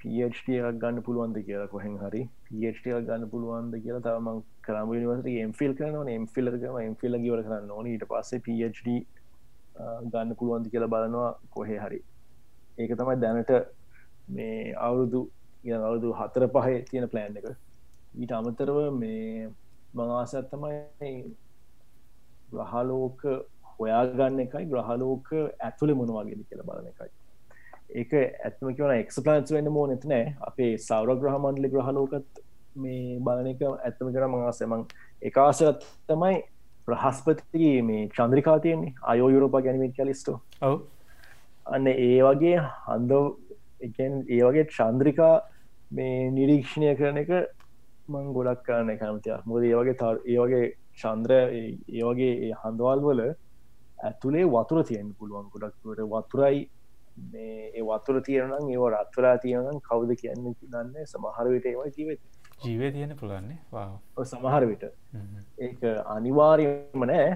[0.00, 2.22] පට එකක් ගන්න පුළුවන්ද කියලා කොහෙන් හරි.
[2.60, 7.86] පට එකක් ගන්න පුළුවන්ද කියලා තමන් කරම නිවස එම්ෆිල් කරන එම්ෆිල්ලකම එම්ෆිල්ල ගවර කරන්න ඕන.
[7.92, 8.98] ඊට පස්සේ පට
[10.12, 12.00] ගන්න පුළුවන්ද කියලා බලනවා කොහේ හරි.
[12.78, 13.50] ඒක තමයි දැනට
[14.36, 15.20] මේ අවුරුදු
[15.86, 17.48] අවුරුදු හතර පහේ තියෙන ප්ලෑන් එක.
[18.20, 19.50] ඊට අමතරව මේ
[19.94, 21.22] මංආසත් තමයි
[22.52, 23.22] ග්‍රහලෝක
[23.78, 27.10] හොයාගන්න එකයි ග්‍රහලෝක ඇතුළෙ මොනවාගේද කියල බලන එකයි.
[27.92, 32.42] ඒක ඇත්ම කියවන එක්ස්පලන්ස් වෙන්න මෝ නැතිනෑ අපේ සෞර ග්‍රහමන්ඩලි ග්‍රහලෝකත්
[32.76, 34.86] මේ බලන එක ඇත්තම කර මඟසමං
[35.22, 36.38] එකආසත් තමයි
[36.88, 38.94] ප්‍රහස්පතිගේ මේ චන්ද්‍රිකා තියෙන්නේ.
[39.02, 40.80] අයෝ යුරෝපා ගැනීම කලිස්ටෝ ඔව්.
[41.66, 42.56] අන්න ඒ වගේ
[42.86, 43.12] හන්ද
[43.80, 45.34] ඒ වගේ චන්ද්‍රිකා
[45.90, 47.32] මේ නිරීක්ෂණය කරන එක
[48.08, 50.64] මං ගොඩක් කරන්න කැමතිය මොද ඒ වගේ ඒ වගේ
[51.02, 53.22] චන්ද්‍ර ඒ වගේ ඒ හන්දවල් වල
[54.04, 55.46] ඇතුළේ වතුර තියෙන් පුළුවන්.
[55.52, 56.60] ගොඩක්ට වතුරයි.
[57.34, 62.20] ඒ වතුර තියෙනනම් ඒ රත්වලා තියෙනනම් කවුද කියන්න දන්න සමහර විට ඒවයි ජීවත්
[62.64, 63.58] ජීවය තියෙන පුළුවන්නේ
[64.24, 64.84] සමහර විට.
[65.58, 65.80] ඒක
[66.16, 67.30] අනිවාර්යම නෑ.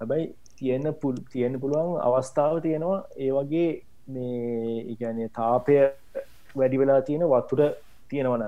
[0.00, 3.00] හැබැයි තියෙන පුල් තියෙන පුළුවන් අවස්ථාව තියෙනවා.
[3.16, 3.70] ඒ වගේ
[4.08, 5.78] මේ ඉගැන තාපය
[6.56, 7.60] වැඩි වෙලා තියෙන වතුර
[8.10, 8.44] තියෙනවන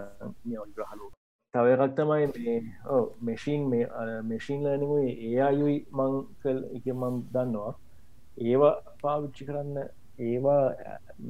[0.77, 1.11] ග්‍රහලු
[1.55, 2.59] තව එකක් තමයි මේ
[3.29, 3.87] මෙශීන් මේ
[4.23, 7.73] මෙශීන් ලනිමු ඒ අයුයි මං කල් එක මං දන්නවා.
[8.49, 9.81] ඒවා පාවිච්චි කරන්න
[10.29, 10.61] ඒවා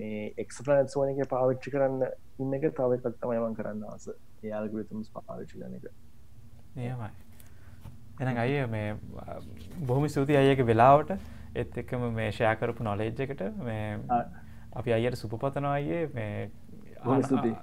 [0.00, 2.04] මේ එක්ස්පලන්ස් වන එක පාවිච්චි කරන්න
[2.44, 4.06] ඉන්න එක තව එකක් තමයිමන් කරන්න ආස.
[4.44, 5.88] ඒයාල්ගතුම්ස් පාවිච්චි කරන එක.
[6.76, 7.10] නියමයි
[8.20, 8.94] එන අය මේ
[9.88, 11.16] බොහොම ස්තුති අයක වෙලාවට.
[11.60, 13.98] එත් එක්කම මේ ෂයාකරපු නොලේජ් එකට මේ
[14.76, 16.50] අපි අයට සුපපතනවායේ මේ
[17.28, 17.56] ස්තුතියි